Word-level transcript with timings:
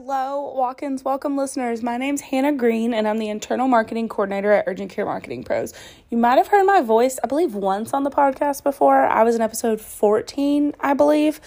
Hello, 0.00 0.52
Walk-ins 0.54 1.04
Welcome 1.04 1.36
listeners. 1.36 1.82
My 1.82 1.96
name's 1.96 2.20
Hannah 2.20 2.52
Green, 2.52 2.94
and 2.94 3.08
I'm 3.08 3.18
the 3.18 3.28
internal 3.28 3.66
marketing 3.66 4.08
coordinator 4.08 4.52
at 4.52 4.62
Urgent 4.68 4.92
Care 4.92 5.04
Marketing 5.04 5.42
Pros. 5.42 5.74
You 6.08 6.16
might 6.18 6.36
have 6.36 6.46
heard 6.46 6.62
my 6.62 6.82
voice, 6.82 7.18
I 7.24 7.26
believe, 7.26 7.56
once 7.56 7.92
on 7.92 8.04
the 8.04 8.10
podcast 8.10 8.62
before. 8.62 9.06
I 9.06 9.24
was 9.24 9.34
in 9.34 9.40
episode 9.40 9.80
14, 9.80 10.76
I 10.78 10.94
believe. 10.94 11.40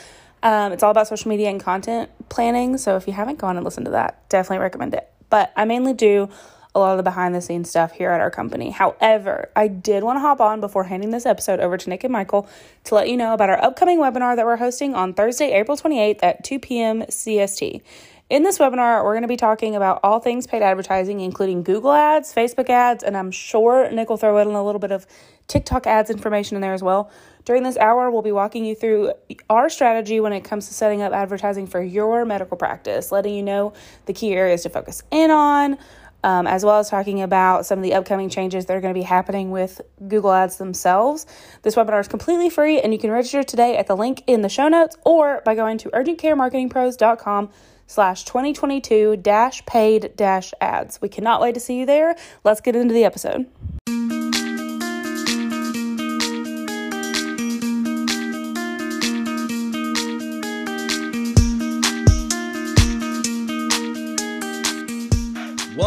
Um, 0.43 0.73
it's 0.73 0.83
all 0.83 0.91
about 0.91 1.07
social 1.07 1.29
media 1.29 1.49
and 1.49 1.63
content 1.63 2.09
planning. 2.27 2.77
So 2.77 2.97
if 2.97 3.07
you 3.07 3.13
haven't 3.13 3.39
gone 3.39 3.55
and 3.55 3.63
listened 3.63 3.85
to 3.85 3.91
that, 3.91 4.27
definitely 4.27 4.61
recommend 4.61 4.95
it. 4.95 5.09
But 5.29 5.53
I 5.55 5.63
mainly 5.63 5.93
do 5.93 6.27
a 6.73 6.79
lot 6.79 6.91
of 6.91 6.97
the 6.97 7.03
behind 7.03 7.33
the 7.35 7.41
scenes 7.41 7.69
stuff 7.69 7.93
here 7.93 8.09
at 8.11 8.19
our 8.21 8.31
company. 8.31 8.69
However, 8.69 9.49
I 9.55 9.67
did 9.67 10.03
want 10.03 10.17
to 10.17 10.21
hop 10.21 10.41
on 10.41 10.59
before 10.61 10.85
handing 10.85 11.11
this 11.11 11.25
episode 11.25 11.59
over 11.61 11.77
to 11.77 11.89
Nick 11.89 12.03
and 12.03 12.13
Michael 12.13 12.49
to 12.85 12.95
let 12.95 13.09
you 13.09 13.15
know 13.15 13.33
about 13.33 13.49
our 13.49 13.61
upcoming 13.63 13.99
webinar 13.99 14.35
that 14.35 14.45
we're 14.45 14.57
hosting 14.57 14.93
on 14.93 15.13
Thursday, 15.13 15.51
April 15.53 15.77
28th 15.77 16.19
at 16.21 16.43
2 16.43 16.59
p.m. 16.59 17.01
CST. 17.03 17.81
In 18.31 18.43
this 18.43 18.59
webinar, 18.59 19.03
we're 19.03 19.11
going 19.11 19.23
to 19.23 19.27
be 19.27 19.35
talking 19.35 19.75
about 19.75 19.99
all 20.03 20.21
things 20.21 20.47
paid 20.47 20.61
advertising, 20.61 21.19
including 21.19 21.63
Google 21.63 21.91
ads, 21.91 22.33
Facebook 22.33 22.69
ads, 22.69 23.03
and 23.03 23.17
I'm 23.17 23.29
sure 23.29 23.91
Nick 23.91 24.09
will 24.09 24.15
throw 24.15 24.37
in 24.37 24.47
a 24.47 24.63
little 24.63 24.79
bit 24.79 24.93
of 24.93 25.05
TikTok 25.47 25.85
ads 25.85 26.09
information 26.09 26.55
in 26.55 26.61
there 26.61 26.73
as 26.73 26.81
well. 26.81 27.11
During 27.43 27.63
this 27.63 27.75
hour, 27.75 28.09
we'll 28.09 28.21
be 28.21 28.31
walking 28.31 28.63
you 28.63 28.73
through 28.73 29.11
our 29.49 29.69
strategy 29.69 30.21
when 30.21 30.31
it 30.31 30.45
comes 30.45 30.69
to 30.69 30.73
setting 30.73 31.01
up 31.01 31.11
advertising 31.11 31.67
for 31.67 31.81
your 31.81 32.23
medical 32.23 32.55
practice, 32.55 33.11
letting 33.11 33.35
you 33.35 33.43
know 33.43 33.73
the 34.05 34.13
key 34.13 34.31
areas 34.31 34.63
to 34.63 34.69
focus 34.69 35.03
in 35.11 35.29
on, 35.29 35.77
um, 36.23 36.47
as 36.47 36.63
well 36.63 36.79
as 36.79 36.89
talking 36.89 37.21
about 37.21 37.65
some 37.65 37.79
of 37.79 37.83
the 37.83 37.95
upcoming 37.95 38.29
changes 38.29 38.65
that 38.67 38.77
are 38.77 38.79
going 38.79 38.93
to 38.93 38.97
be 38.97 39.05
happening 39.05 39.51
with 39.51 39.81
Google 40.07 40.31
Ads 40.31 40.55
themselves. 40.55 41.25
This 41.63 41.75
webinar 41.75 41.99
is 41.99 42.07
completely 42.07 42.49
free, 42.49 42.79
and 42.79 42.93
you 42.93 42.99
can 42.99 43.11
register 43.11 43.43
today 43.43 43.75
at 43.75 43.87
the 43.87 43.97
link 43.97 44.23
in 44.25 44.41
the 44.41 44.47
show 44.47 44.69
notes 44.69 44.95
or 45.03 45.41
by 45.43 45.53
going 45.53 45.79
to 45.79 45.89
urgentcaremarketingpros.com 45.89 47.49
slash 47.91 48.23
2022 48.23 49.17
dash 49.17 49.65
paid 49.65 50.13
dash 50.15 50.53
ads. 50.61 51.01
We 51.01 51.09
cannot 51.09 51.41
wait 51.41 51.53
to 51.55 51.59
see 51.59 51.77
you 51.77 51.85
there. 51.85 52.15
Let's 52.43 52.61
get 52.61 52.75
into 52.75 52.93
the 52.93 53.03
episode. 53.03 53.47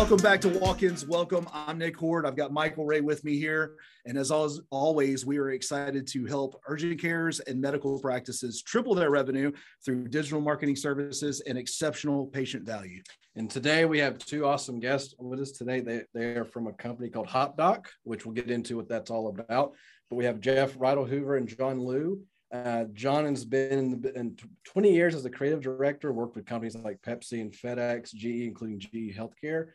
Welcome 0.05 0.22
back 0.22 0.42
to 0.42 0.50
Walk-ins. 0.50 1.06
Welcome. 1.06 1.48
I'm 1.55 1.78
Nick 1.78 1.97
Horde. 1.97 2.27
I've 2.27 2.36
got 2.36 2.52
Michael 2.52 2.84
Ray 2.84 3.00
with 3.00 3.24
me 3.24 3.38
here, 3.38 3.77
and 4.05 4.19
as 4.19 4.30
always, 4.30 5.24
we 5.24 5.38
are 5.38 5.52
excited 5.52 6.06
to 6.08 6.27
help 6.27 6.61
urgent 6.66 7.00
cares 7.00 7.41
and 7.41 7.58
medical 7.58 7.98
practices 7.98 8.61
triple 8.61 8.94
their 8.94 9.08
revenue 9.08 9.50
through 9.83 10.08
digital 10.08 10.42
marketing 10.42 10.77
services 10.77 11.41
and 11.46 11.56
exceptional 11.56 12.27
patient 12.27 12.66
value. 12.66 13.02
And 13.34 13.50
today 13.50 13.86
we 13.86 13.98
have 14.00 14.19
two 14.19 14.44
awesome 14.44 14.78
guests 14.78 15.14
with 15.19 15.41
us 15.41 15.52
today. 15.52 15.80
They 15.80 16.02
they 16.12 16.34
are 16.34 16.44
from 16.44 16.66
a 16.66 16.74
company 16.74 17.08
called 17.08 17.28
HopDoc, 17.28 17.86
which 18.02 18.27
we'll 18.27 18.34
get 18.34 18.50
into 18.50 18.77
what 18.77 18.91
that's 18.91 19.11
all 19.11 19.28
about. 19.28 19.72
But 20.11 20.16
we 20.16 20.27
have 20.27 20.39
Jeff 20.39 20.77
Rydell 20.77 21.08
Hoover 21.08 21.39
and 21.39 21.48
John 21.48 21.78
Liu. 21.78 22.20
Uh, 22.52 22.84
John 22.92 23.24
has 23.24 23.46
been 23.46 23.72
in, 24.05 24.12
in 24.14 24.36
20 24.64 24.92
years 24.92 25.14
as 25.14 25.24
a 25.24 25.30
creative 25.30 25.62
director, 25.62 26.12
worked 26.12 26.36
with 26.36 26.44
companies 26.44 26.77
like 26.77 27.00
Pepsi 27.00 27.41
and 27.41 27.50
FedEx, 27.50 28.14
GE, 28.14 28.46
including 28.46 28.78
GE 28.78 29.16
Healthcare 29.16 29.68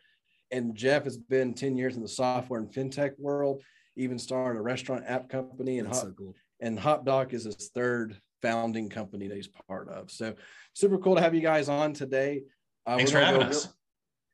and 0.50 0.74
Jeff 0.74 1.04
has 1.04 1.16
been 1.16 1.54
10 1.54 1.76
years 1.76 1.96
in 1.96 2.02
the 2.02 2.08
software 2.08 2.60
and 2.60 2.70
fintech 2.72 3.18
world, 3.18 3.62
even 3.96 4.18
started 4.18 4.58
a 4.58 4.62
restaurant 4.62 5.04
app 5.06 5.28
company 5.28 5.78
and 5.78 5.88
Hot, 5.88 5.96
so 5.96 6.12
cool. 6.12 6.34
and 6.60 6.78
HopDoc 6.78 7.32
is 7.32 7.44
his 7.44 7.70
third 7.74 8.16
founding 8.42 8.88
company 8.88 9.28
that 9.28 9.36
he's 9.36 9.50
part 9.68 9.88
of. 9.88 10.10
So 10.10 10.34
super 10.74 10.98
cool 10.98 11.16
to 11.16 11.20
have 11.20 11.34
you 11.34 11.40
guys 11.40 11.68
on 11.68 11.92
today. 11.92 12.42
Uh, 12.86 12.96
Thanks 12.96 13.12
for 13.12 13.20
having 13.20 13.42
us. 13.42 13.68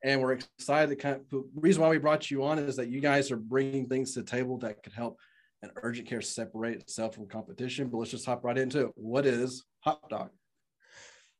And 0.04 0.20
we're 0.22 0.32
excited 0.34 0.90
to 0.90 0.96
kind 0.96 1.16
of, 1.16 1.28
the 1.30 1.44
reason 1.56 1.82
why 1.82 1.88
we 1.88 1.98
brought 1.98 2.30
you 2.30 2.44
on 2.44 2.58
is 2.58 2.76
that 2.76 2.88
you 2.88 3.00
guys 3.00 3.30
are 3.32 3.36
bringing 3.36 3.86
things 3.88 4.12
to 4.14 4.20
the 4.20 4.26
table 4.26 4.58
that 4.58 4.82
could 4.82 4.92
help 4.92 5.18
an 5.62 5.70
urgent 5.82 6.06
care 6.06 6.20
separate 6.20 6.78
itself 6.80 7.14
from 7.14 7.26
competition. 7.26 7.88
But 7.88 7.98
let's 7.98 8.10
just 8.10 8.26
hop 8.26 8.44
right 8.44 8.56
into 8.56 8.86
it. 8.86 8.92
What 8.94 9.26
is 9.26 9.64
HopDoc? 9.84 10.28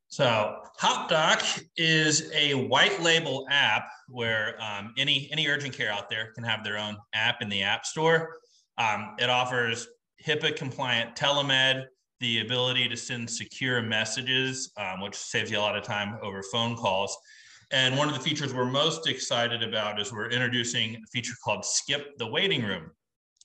So 0.08 0.60
HopDoc 0.80 1.64
is 1.76 2.30
a 2.32 2.54
white 2.54 3.02
label 3.02 3.46
app 3.50 3.88
where 4.08 4.56
um, 4.62 4.94
any 4.96 5.28
any 5.32 5.48
urgent 5.48 5.74
care 5.74 5.90
out 5.90 6.08
there 6.08 6.32
can 6.34 6.44
have 6.44 6.62
their 6.62 6.78
own 6.78 6.96
app 7.12 7.42
in 7.42 7.48
the 7.48 7.62
App 7.62 7.84
Store. 7.84 8.36
Um, 8.78 9.16
it 9.18 9.28
offers 9.28 9.88
HIPAA 10.24 10.56
compliant 10.56 11.16
telemed, 11.16 11.84
the 12.20 12.40
ability 12.40 12.88
to 12.88 12.96
send 12.96 13.28
secure 13.28 13.82
messages, 13.82 14.72
um, 14.76 15.00
which 15.00 15.14
saves 15.14 15.50
you 15.50 15.58
a 15.58 15.60
lot 15.60 15.76
of 15.76 15.82
time 15.82 16.18
over 16.22 16.42
phone 16.52 16.76
calls. 16.76 17.16
And 17.72 17.96
one 17.96 18.08
of 18.08 18.14
the 18.14 18.20
features 18.20 18.54
we're 18.54 18.64
most 18.64 19.08
excited 19.08 19.62
about 19.62 20.00
is 20.00 20.12
we're 20.12 20.30
introducing 20.30 20.96
a 20.96 21.06
feature 21.12 21.34
called 21.44 21.64
Skip 21.64 22.16
the 22.16 22.26
Waiting 22.26 22.64
Room. 22.64 22.90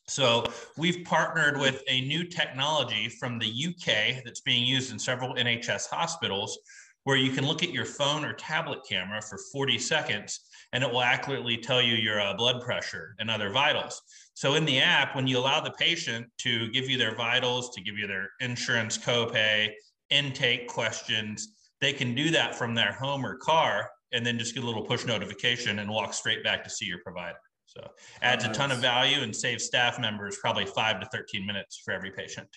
So 0.07 0.43
we've 0.77 1.05
partnered 1.05 1.59
with 1.59 1.83
a 1.87 2.01
new 2.01 2.23
technology 2.23 3.07
from 3.07 3.39
the 3.39 3.47
UK 3.47 4.23
that's 4.23 4.41
being 4.41 4.65
used 4.65 4.91
in 4.91 4.99
several 4.99 5.35
NHS 5.35 5.89
hospitals 5.89 6.57
where 7.03 7.17
you 7.17 7.31
can 7.31 7.47
look 7.47 7.63
at 7.63 7.71
your 7.71 7.85
phone 7.85 8.23
or 8.23 8.33
tablet 8.33 8.79
camera 8.87 9.21
for 9.21 9.39
40 9.51 9.79
seconds 9.79 10.41
and 10.73 10.83
it 10.83 10.91
will 10.91 11.01
accurately 11.01 11.57
tell 11.57 11.81
you 11.81 11.95
your 11.95 12.21
uh, 12.21 12.33
blood 12.33 12.61
pressure 12.61 13.15
and 13.19 13.29
other 13.29 13.49
vitals. 13.49 14.01
So 14.33 14.55
in 14.55 14.65
the 14.65 14.79
app, 14.79 15.15
when 15.15 15.27
you 15.27 15.37
allow 15.37 15.61
the 15.61 15.71
patient 15.71 16.27
to 16.39 16.69
give 16.71 16.89
you 16.89 16.97
their 16.97 17.15
vitals, 17.15 17.73
to 17.75 17.81
give 17.81 17.97
you 17.97 18.07
their 18.07 18.29
insurance 18.39 18.97
copay, 18.97 19.69
intake 20.09 20.67
questions, 20.67 21.49
they 21.79 21.93
can 21.93 22.15
do 22.15 22.29
that 22.31 22.55
from 22.55 22.75
their 22.75 22.93
home 22.93 23.25
or 23.25 23.37
car 23.37 23.89
and 24.13 24.25
then 24.25 24.37
just 24.37 24.53
get 24.53 24.63
a 24.63 24.67
little 24.67 24.83
push 24.83 25.05
notification 25.05 25.79
and 25.79 25.89
walk 25.89 26.13
straight 26.13 26.43
back 26.43 26.63
to 26.63 26.69
see 26.69 26.85
your 26.85 26.99
provider. 26.99 27.37
So 27.75 27.87
adds 28.21 28.43
a 28.43 28.49
ton 28.49 28.71
of 28.71 28.79
value 28.79 29.21
and 29.21 29.35
saves 29.35 29.63
staff 29.63 29.99
members 29.99 30.37
probably 30.41 30.65
five 30.65 30.99
to 30.99 31.05
13 31.07 31.45
minutes 31.45 31.81
for 31.83 31.93
every 31.93 32.11
patient. 32.11 32.47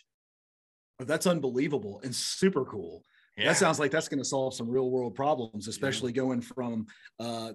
That's 0.98 1.26
unbelievable 1.26 2.00
and 2.02 2.14
super 2.14 2.64
cool. 2.64 3.02
Yeah. 3.36 3.48
That 3.48 3.56
sounds 3.56 3.78
like 3.78 3.90
that's 3.90 4.08
going 4.08 4.20
to 4.20 4.24
solve 4.24 4.54
some 4.54 4.68
real 4.68 4.90
world 4.90 5.14
problems, 5.14 5.66
especially 5.68 6.12
yeah. 6.12 6.22
going 6.22 6.40
from 6.40 6.86
uh, 7.18 7.52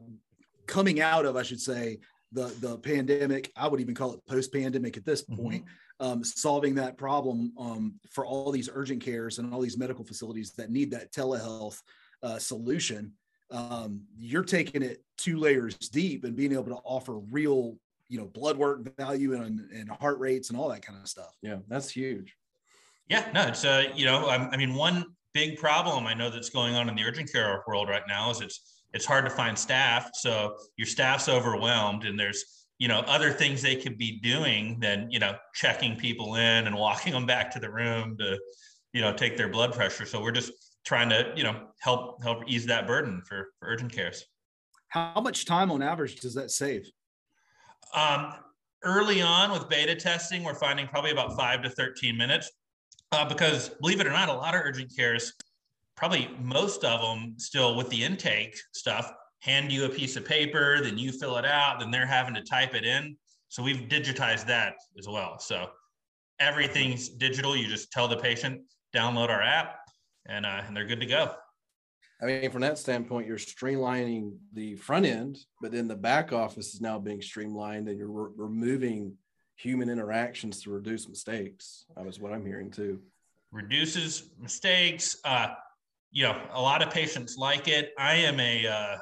coming 0.67 1.01
out 1.01 1.25
of, 1.25 1.35
I 1.35 1.43
should 1.43 1.61
say, 1.61 1.99
the 2.31 2.53
the 2.59 2.77
pandemic. 2.77 3.51
I 3.55 3.67
would 3.67 3.79
even 3.79 3.95
call 3.95 4.13
it 4.13 4.25
post 4.27 4.53
pandemic 4.53 4.97
at 4.97 5.05
this 5.05 5.23
mm-hmm. 5.23 5.41
point. 5.41 5.65
Um, 6.01 6.23
solving 6.23 6.75
that 6.75 6.97
problem 6.97 7.51
um, 7.59 7.95
for 8.09 8.25
all 8.25 8.51
these 8.51 8.69
urgent 8.71 9.03
cares 9.03 9.37
and 9.37 9.53
all 9.53 9.59
these 9.59 9.77
medical 9.77 10.05
facilities 10.05 10.53
that 10.53 10.69
need 10.69 10.91
that 10.91 11.11
telehealth 11.11 11.77
uh, 12.23 12.39
solution 12.39 13.13
um, 13.51 14.01
you're 14.17 14.43
taking 14.43 14.81
it 14.81 15.03
two 15.17 15.37
layers 15.37 15.75
deep 15.75 16.23
and 16.23 16.35
being 16.35 16.53
able 16.53 16.65
to 16.65 16.79
offer 16.83 17.17
real, 17.17 17.75
you 18.07 18.19
know, 18.19 18.25
blood 18.25 18.57
work 18.57 18.95
value 18.97 19.33
and, 19.41 19.59
and 19.71 19.89
heart 19.89 20.19
rates 20.19 20.49
and 20.49 20.59
all 20.59 20.69
that 20.69 20.81
kind 20.81 20.99
of 21.01 21.07
stuff. 21.07 21.35
Yeah, 21.41 21.57
that's 21.67 21.89
huge. 21.89 22.35
Yeah, 23.07 23.27
no, 23.33 23.47
it's 23.47 23.65
uh, 23.65 23.85
you 23.95 24.05
know, 24.05 24.27
I, 24.27 24.49
I 24.51 24.57
mean, 24.57 24.75
one 24.75 25.05
big 25.33 25.57
problem 25.57 26.05
I 26.05 26.13
know 26.13 26.29
that's 26.29 26.49
going 26.49 26.75
on 26.75 26.89
in 26.89 26.95
the 26.95 27.03
urgent 27.03 27.31
care 27.31 27.63
world 27.67 27.89
right 27.89 28.03
now 28.07 28.31
is 28.31 28.41
it's 28.41 28.83
it's 28.93 29.05
hard 29.05 29.25
to 29.25 29.31
find 29.31 29.57
staff. 29.57 30.09
So 30.13 30.55
your 30.77 30.87
staff's 30.87 31.29
overwhelmed, 31.29 32.05
and 32.05 32.19
there's 32.19 32.67
you 32.77 32.87
know 32.87 32.99
other 32.99 33.31
things 33.31 33.61
they 33.61 33.75
could 33.75 33.97
be 33.97 34.19
doing 34.19 34.79
than 34.79 35.09
you 35.11 35.19
know 35.19 35.35
checking 35.53 35.95
people 35.95 36.35
in 36.35 36.67
and 36.67 36.75
walking 36.75 37.13
them 37.13 37.25
back 37.25 37.51
to 37.51 37.59
the 37.59 37.69
room 37.69 38.15
to 38.17 38.37
you 38.93 39.01
know 39.01 39.13
take 39.13 39.37
their 39.37 39.49
blood 39.49 39.73
pressure. 39.73 40.05
So 40.05 40.21
we're 40.21 40.31
just 40.31 40.51
trying 40.85 41.09
to 41.09 41.31
you 41.35 41.43
know 41.43 41.67
help 41.79 42.21
help 42.23 42.43
ease 42.47 42.65
that 42.65 42.87
burden 42.87 43.21
for, 43.25 43.49
for 43.59 43.67
urgent 43.67 43.91
cares. 43.91 44.25
How 44.89 45.21
much 45.21 45.45
time 45.45 45.71
on 45.71 45.81
average 45.81 46.15
does 46.17 46.33
that 46.33 46.51
save? 46.51 46.89
Um, 47.93 48.33
early 48.83 49.21
on 49.21 49.51
with 49.51 49.69
beta 49.69 49.95
testing, 49.95 50.43
we're 50.43 50.55
finding 50.55 50.87
probably 50.87 51.11
about 51.11 51.35
five 51.37 51.61
to 51.63 51.69
13 51.69 52.17
minutes 52.17 52.51
uh, 53.11 53.27
because 53.27 53.69
believe 53.81 53.99
it 53.99 54.07
or 54.07 54.11
not, 54.11 54.29
a 54.29 54.33
lot 54.33 54.55
of 54.55 54.61
urgent 54.63 54.91
cares, 54.95 55.33
probably 55.95 56.29
most 56.41 56.83
of 56.83 57.01
them 57.01 57.35
still 57.37 57.75
with 57.75 57.89
the 57.89 58.03
intake 58.03 58.57
stuff, 58.73 59.11
hand 59.39 59.71
you 59.71 59.85
a 59.85 59.89
piece 59.89 60.15
of 60.15 60.25
paper, 60.25 60.81
then 60.81 60.97
you 60.97 61.11
fill 61.11 61.37
it 61.37 61.45
out, 61.45 61.79
then 61.79 61.91
they're 61.91 62.05
having 62.05 62.33
to 62.35 62.43
type 62.43 62.75
it 62.75 62.85
in. 62.85 63.17
So 63.47 63.63
we've 63.63 63.87
digitized 63.89 64.45
that 64.47 64.75
as 64.97 65.07
well. 65.07 65.39
So 65.39 65.69
everything's 66.39 67.09
digital. 67.09 67.55
You 67.55 67.67
just 67.67 67.91
tell 67.91 68.07
the 68.07 68.17
patient, 68.17 68.61
download 68.95 69.29
our 69.29 69.41
app, 69.41 69.77
and 70.25 70.45
uh, 70.45 70.61
and 70.65 70.75
they're 70.75 70.85
good 70.85 70.99
to 71.01 71.05
go. 71.05 71.31
I 72.21 72.25
mean, 72.25 72.51
from 72.51 72.61
that 72.61 72.77
standpoint, 72.77 73.27
you're 73.27 73.37
streamlining 73.37 74.33
the 74.53 74.75
front 74.75 75.05
end, 75.05 75.37
but 75.61 75.71
then 75.71 75.87
the 75.87 75.95
back 75.95 76.33
office 76.33 76.73
is 76.73 76.81
now 76.81 76.99
being 76.99 77.21
streamlined, 77.21 77.87
and 77.87 77.97
you're 77.97 78.11
re- 78.11 78.31
removing 78.35 79.15
human 79.55 79.89
interactions 79.89 80.61
to 80.63 80.71
reduce 80.71 81.07
mistakes. 81.07 81.85
That 81.95 82.05
was 82.05 82.19
what 82.19 82.33
I'm 82.33 82.45
hearing 82.45 82.71
too. 82.71 82.99
Reduces 83.51 84.29
mistakes. 84.39 85.17
Uh, 85.23 85.49
you 86.11 86.23
know, 86.23 86.41
a 86.53 86.61
lot 86.61 86.81
of 86.81 86.91
patients 86.91 87.37
like 87.37 87.67
it. 87.67 87.91
I 87.97 88.15
am 88.15 88.39
a 88.39 88.67
uh, 88.67 88.97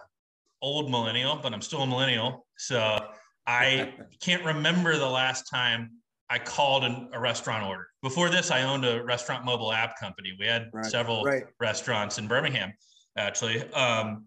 old 0.61 0.91
millennial, 0.91 1.39
but 1.41 1.53
I'm 1.53 1.61
still 1.61 1.81
a 1.81 1.87
millennial, 1.87 2.45
so 2.57 2.99
I 3.47 3.93
can't 4.21 4.43
remember 4.43 4.97
the 4.97 5.09
last 5.09 5.49
time 5.49 5.91
I 6.29 6.39
called 6.39 6.83
an, 6.83 7.09
a 7.13 7.19
restaurant 7.19 7.65
order. 7.65 7.87
Before 8.01 8.29
this, 8.29 8.51
I 8.51 8.63
owned 8.63 8.85
a 8.85 9.03
restaurant 9.03 9.45
mobile 9.45 9.71
app 9.71 9.99
company. 9.99 10.35
We 10.39 10.45
had 10.45 10.69
right, 10.73 10.85
several 10.85 11.23
right. 11.23 11.43
restaurants 11.59 12.17
in 12.17 12.27
Birmingham, 12.27 12.73
actually. 13.17 13.63
Um, 13.73 14.25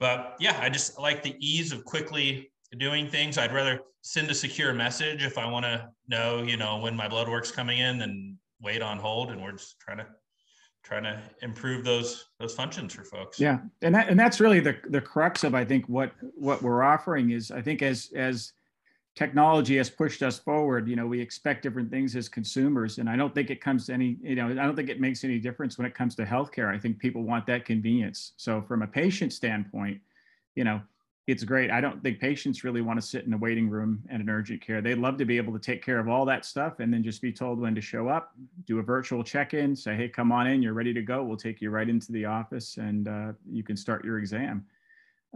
but 0.00 0.36
yeah, 0.40 0.58
I 0.60 0.70
just 0.70 0.98
like 0.98 1.22
the 1.22 1.34
ease 1.38 1.72
of 1.72 1.84
quickly 1.84 2.50
doing 2.78 3.08
things. 3.08 3.38
I'd 3.38 3.52
rather 3.52 3.80
send 4.02 4.30
a 4.30 4.34
secure 4.34 4.72
message 4.72 5.24
if 5.24 5.36
I 5.36 5.46
want 5.46 5.64
to 5.64 5.88
know, 6.08 6.42
you 6.42 6.56
know, 6.56 6.78
when 6.78 6.96
my 6.96 7.08
blood 7.08 7.28
work's 7.28 7.50
coming 7.50 7.78
in 7.78 7.98
than 7.98 8.38
wait 8.60 8.82
on 8.82 8.98
hold. 8.98 9.30
And 9.30 9.42
we're 9.42 9.52
just 9.52 9.78
trying 9.80 9.98
to 9.98 10.06
trying 10.86 11.02
to 11.02 11.20
improve 11.42 11.84
those 11.84 12.26
those 12.38 12.54
functions 12.54 12.94
for 12.94 13.04
folks. 13.04 13.40
Yeah, 13.40 13.58
and 13.82 13.94
that 13.94 14.08
and 14.08 14.18
that's 14.18 14.40
really 14.40 14.60
the 14.60 14.76
the 14.88 15.00
crux 15.00 15.44
of 15.44 15.54
I 15.54 15.64
think 15.64 15.86
what 15.88 16.12
what 16.34 16.62
we're 16.62 16.82
offering 16.82 17.30
is 17.30 17.50
I 17.50 17.60
think 17.60 17.82
as 17.82 18.10
as 18.14 18.52
technology 19.16 19.78
has 19.78 19.88
pushed 19.88 20.22
us 20.22 20.38
forward, 20.38 20.86
you 20.86 20.94
know, 20.94 21.06
we 21.06 21.20
expect 21.20 21.62
different 21.62 21.90
things 21.90 22.14
as 22.14 22.28
consumers, 22.28 22.98
and 22.98 23.08
I 23.08 23.16
don't 23.16 23.34
think 23.34 23.50
it 23.50 23.62
comes 23.62 23.86
to 23.86 23.94
any, 23.94 24.18
you 24.22 24.36
know, 24.36 24.48
I 24.48 24.54
don't 24.54 24.76
think 24.76 24.90
it 24.90 25.00
makes 25.00 25.24
any 25.24 25.38
difference 25.38 25.78
when 25.78 25.86
it 25.86 25.94
comes 25.94 26.14
to 26.16 26.24
healthcare. 26.24 26.72
I 26.72 26.78
think 26.78 26.98
people 26.98 27.22
want 27.22 27.46
that 27.46 27.64
convenience. 27.64 28.32
So 28.36 28.62
from 28.62 28.82
a 28.82 28.86
patient 28.86 29.32
standpoint, 29.32 30.00
you 30.54 30.64
know, 30.64 30.82
it's 31.26 31.42
great. 31.42 31.70
I 31.72 31.80
don't 31.80 32.00
think 32.02 32.20
patients 32.20 32.62
really 32.62 32.82
want 32.82 33.00
to 33.00 33.06
sit 33.06 33.24
in 33.24 33.32
a 33.32 33.38
waiting 33.38 33.68
room 33.68 34.00
at 34.10 34.20
an 34.20 34.28
urgent 34.28 34.60
care. 34.60 34.80
They'd 34.80 34.98
love 34.98 35.16
to 35.16 35.24
be 35.24 35.38
able 35.38 35.52
to 35.54 35.58
take 35.58 35.82
care 35.82 35.98
of 35.98 36.08
all 36.08 36.24
that 36.26 36.44
stuff 36.44 36.78
and 36.78 36.92
then 36.92 37.02
just 37.02 37.20
be 37.20 37.32
told 37.32 37.58
when 37.58 37.74
to 37.74 37.80
show 37.80 38.06
up, 38.06 38.32
do 38.64 38.78
a 38.78 38.82
virtual 38.82 39.24
check-in, 39.24 39.74
say, 39.74 39.96
"Hey, 39.96 40.08
come 40.08 40.30
on 40.30 40.46
in. 40.46 40.62
You're 40.62 40.74
ready 40.74 40.94
to 40.94 41.02
go. 41.02 41.24
We'll 41.24 41.36
take 41.36 41.60
you 41.60 41.70
right 41.70 41.88
into 41.88 42.12
the 42.12 42.26
office, 42.26 42.76
and 42.76 43.08
uh, 43.08 43.32
you 43.50 43.64
can 43.64 43.76
start 43.76 44.04
your 44.04 44.18
exam." 44.18 44.64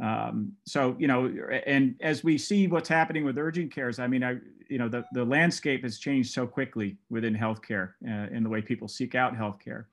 Um, 0.02 0.52
so 0.66 0.96
you 0.98 1.06
know, 1.06 1.30
and 1.66 1.94
as 2.00 2.24
we 2.24 2.38
see 2.38 2.66
what's 2.66 2.88
happening 2.88 3.24
with 3.24 3.38
urgent 3.38 3.72
cares, 3.72 3.98
I 3.98 4.06
mean, 4.06 4.24
I 4.24 4.36
you 4.68 4.78
know, 4.78 4.88
the 4.88 5.04
the 5.12 5.24
landscape 5.24 5.82
has 5.82 5.98
changed 5.98 6.32
so 6.32 6.46
quickly 6.46 6.96
within 7.10 7.36
healthcare 7.36 7.92
uh, 8.08 8.34
in 8.34 8.42
the 8.42 8.48
way 8.48 8.62
people 8.62 8.88
seek 8.88 9.14
out 9.14 9.34
healthcare. 9.34 9.84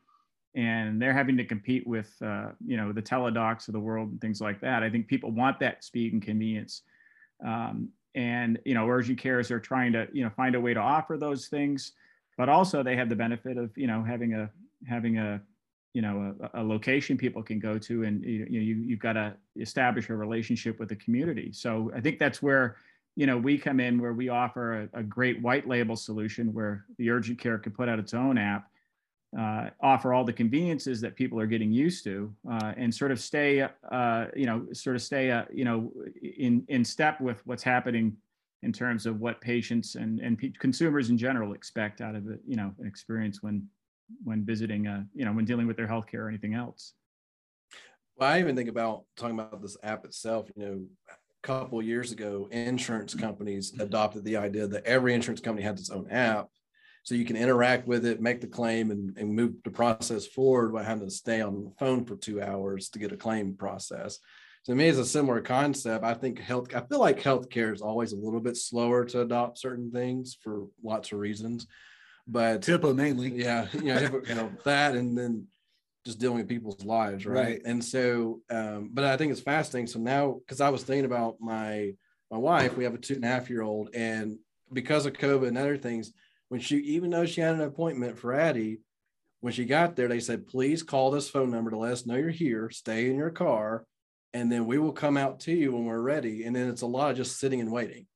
And 0.55 0.99
they're 0.99 1.13
having 1.13 1.37
to 1.37 1.45
compete 1.45 1.85
with 1.85 2.15
uh, 2.21 2.49
you 2.65 2.77
know 2.77 2.91
the 2.91 3.01
Teladocs 3.01 3.67
of 3.67 3.73
the 3.73 3.79
world 3.79 4.09
and 4.09 4.21
things 4.21 4.41
like 4.41 4.61
that. 4.61 4.83
I 4.83 4.89
think 4.89 5.07
people 5.07 5.31
want 5.31 5.59
that 5.59 5.83
speed 5.83 6.13
and 6.13 6.21
convenience. 6.21 6.83
Um, 7.45 7.89
and 8.15 8.57
you 8.65 8.73
know 8.73 8.87
urgent 8.87 9.19
cares 9.19 9.51
are 9.51 9.59
trying 9.59 9.93
to 9.93 10.07
you 10.11 10.23
know 10.23 10.31
find 10.31 10.55
a 10.55 10.59
way 10.59 10.73
to 10.73 10.79
offer 10.79 11.17
those 11.17 11.47
things 11.47 11.91
but 12.37 12.49
also 12.49 12.83
they 12.83 12.95
have 12.95 13.09
the 13.09 13.15
benefit 13.15 13.57
of 13.57 13.75
you 13.77 13.87
know 13.87 14.03
having 14.03 14.33
a 14.33 14.49
having 14.87 15.17
a 15.17 15.41
you 15.93 16.01
know 16.01 16.35
a, 16.53 16.61
a 16.61 16.63
location 16.63 17.17
people 17.17 17.41
can 17.41 17.59
go 17.59 17.77
to 17.77 18.03
and 18.03 18.23
you, 18.23 18.39
know 18.39 18.59
you, 18.59 18.75
you've 18.75 18.99
got 18.99 19.13
to 19.13 19.33
establish 19.59 20.09
a 20.09 20.15
relationship 20.15 20.79
with 20.79 20.89
the 20.89 20.95
community. 20.95 21.51
So 21.51 21.91
i 21.95 22.01
think 22.01 22.19
that's 22.19 22.41
where 22.41 22.77
you 23.15 23.25
know 23.25 23.37
we 23.37 23.57
come 23.57 23.79
in 23.79 23.99
where 23.99 24.13
we 24.13 24.29
offer 24.29 24.89
a, 24.93 24.99
a 24.99 25.03
great 25.03 25.41
white 25.41 25.67
label 25.67 25.95
solution 25.95 26.53
where 26.53 26.85
the 26.97 27.09
urgent 27.09 27.39
care 27.39 27.57
can 27.57 27.73
put 27.73 27.89
out 27.89 27.99
its 27.99 28.13
own 28.13 28.37
app 28.37 28.69
uh, 29.37 29.69
offer 29.81 30.13
all 30.13 30.23
the 30.23 30.31
conveniences 30.31 31.01
that 31.01 31.15
people 31.15 31.39
are 31.39 31.45
getting 31.45 31.71
used 31.71 32.03
to 32.03 32.33
uh, 32.49 32.73
and 32.77 32.93
sort 32.93 33.11
of 33.11 33.19
stay 33.19 33.67
uh, 33.91 34.25
you 34.35 34.45
know 34.45 34.65
sort 34.71 34.95
of 34.95 35.01
stay 35.01 35.31
uh, 35.31 35.43
you 35.51 35.65
know 35.65 35.91
in 36.21 36.63
in 36.69 36.85
step 36.85 37.19
with 37.19 37.45
what's 37.45 37.63
happening 37.63 38.15
in 38.63 38.71
terms 38.71 39.05
of 39.05 39.19
what 39.19 39.41
patients 39.41 39.95
and 39.95 40.19
and 40.19 40.39
consumers 40.59 41.09
in 41.09 41.17
general 41.17 41.53
expect 41.53 42.01
out 42.01 42.15
of 42.15 42.29
it 42.29 42.39
you 42.47 42.55
know 42.55 42.73
an 42.79 42.87
experience 42.87 43.43
when 43.43 43.67
when 44.23 44.45
visiting 44.45 44.87
uh 44.87 45.03
you 45.13 45.25
know 45.25 45.33
when 45.33 45.45
dealing 45.45 45.67
with 45.67 45.77
their 45.77 45.87
healthcare 45.87 46.19
or 46.19 46.29
anything 46.29 46.53
else 46.53 46.93
well 48.15 48.31
i 48.31 48.39
even 48.39 48.55
think 48.55 48.69
about 48.69 49.03
talking 49.15 49.37
about 49.37 49.61
this 49.61 49.77
app 49.83 50.05
itself 50.05 50.49
you 50.55 50.65
know 50.65 50.81
a 51.09 51.47
couple 51.47 51.81
years 51.81 52.11
ago 52.11 52.47
insurance 52.51 53.13
companies 53.13 53.73
adopted 53.79 54.23
the 54.23 54.37
idea 54.37 54.67
that 54.67 54.85
every 54.85 55.13
insurance 55.13 55.41
company 55.41 55.65
has 55.65 55.79
its 55.79 55.89
own 55.89 56.09
app 56.09 56.47
so 57.07 57.15
you 57.15 57.23
can 57.23 57.37
interact 57.37 57.87
with 57.87 58.05
it, 58.05 58.19
make 58.19 58.41
the 58.41 58.47
claim, 58.47 58.91
and, 58.91 59.17
and 59.17 59.33
move 59.33 59.53
the 59.63 59.71
process 59.71 60.27
forward 60.27 60.73
without 60.73 60.89
having 60.89 61.07
to 61.07 61.09
stay 61.09 61.39
on 61.39 61.63
the 61.63 61.71
phone 61.79 62.03
for 62.03 62.17
two 62.17 62.41
hours 62.41 62.89
to 62.89 62.99
get 62.99 63.13
a 63.13 63.15
claim 63.15 63.55
process. 63.55 64.19
To 64.65 64.75
me, 64.75 64.89
it's 64.89 64.97
a 64.97 65.05
similar 65.05 65.39
concept. 65.39 66.03
I 66.03 66.13
think 66.13 66.37
health. 66.37 66.75
I 66.75 66.81
feel 66.81 66.99
like 66.99 67.21
healthcare 67.21 67.73
is 67.73 67.81
always 67.81 68.11
a 68.11 68.17
little 68.17 68.41
bit 68.41 68.57
slower 68.57 69.05
to 69.05 69.21
adopt 69.21 69.57
certain 69.57 69.89
things 69.89 70.37
for 70.43 70.65
lots 70.83 71.13
of 71.13 71.19
reasons. 71.19 71.65
But 72.27 72.61
HIPAA 72.61 72.95
mainly, 72.95 73.29
yeah, 73.33 73.67
you 73.73 73.93
know, 73.93 74.21
you 74.27 74.35
know 74.35 74.51
that, 74.65 74.95
and 74.95 75.17
then 75.17 75.47
just 76.05 76.19
dealing 76.19 76.37
with 76.37 76.47
people's 76.47 76.83
lives, 76.85 77.25
right? 77.25 77.35
right. 77.35 77.61
And 77.65 77.83
so, 77.83 78.41
um, 78.49 78.89
but 78.93 79.03
I 79.03 79.17
think 79.17 79.31
it's 79.31 79.41
fascinating. 79.41 79.87
So 79.87 79.99
now, 79.99 80.39
because 80.39 80.61
I 80.61 80.69
was 80.69 80.83
thinking 80.83 81.05
about 81.05 81.37
my 81.39 81.93
my 82.29 82.37
wife, 82.37 82.75
we 82.75 82.83
have 82.83 82.93
a 82.93 82.97
two 82.97 83.15
and 83.15 83.23
a 83.23 83.27
half 83.27 83.49
year 83.49 83.61
old, 83.61 83.89
and 83.93 84.37
because 84.71 85.05
of 85.05 85.13
COVID 85.13 85.47
and 85.47 85.57
other 85.57 85.77
things, 85.77 86.11
when 86.49 86.59
she, 86.59 86.77
even 86.77 87.09
though 87.09 87.25
she 87.25 87.41
had 87.41 87.55
an 87.55 87.61
appointment 87.61 88.17
for 88.17 88.33
Addie, 88.33 88.79
when 89.41 89.53
she 89.53 89.65
got 89.65 89.95
there, 89.95 90.07
they 90.07 90.19
said, 90.19 90.47
please 90.47 90.83
call 90.83 91.11
this 91.11 91.29
phone 91.29 91.51
number 91.51 91.71
to 91.71 91.77
let 91.77 91.93
us 91.93 92.05
know 92.05 92.15
you're 92.15 92.29
here, 92.29 92.69
stay 92.69 93.09
in 93.09 93.17
your 93.17 93.29
car, 93.29 93.85
and 94.33 94.51
then 94.51 94.65
we 94.65 94.77
will 94.77 94.91
come 94.91 95.17
out 95.17 95.41
to 95.41 95.53
you 95.53 95.71
when 95.71 95.85
we're 95.85 96.01
ready. 96.01 96.43
And 96.43 96.55
then 96.55 96.69
it's 96.69 96.81
a 96.81 96.87
lot 96.87 97.11
of 97.11 97.17
just 97.17 97.39
sitting 97.39 97.61
and 97.61 97.71
waiting. 97.71 98.07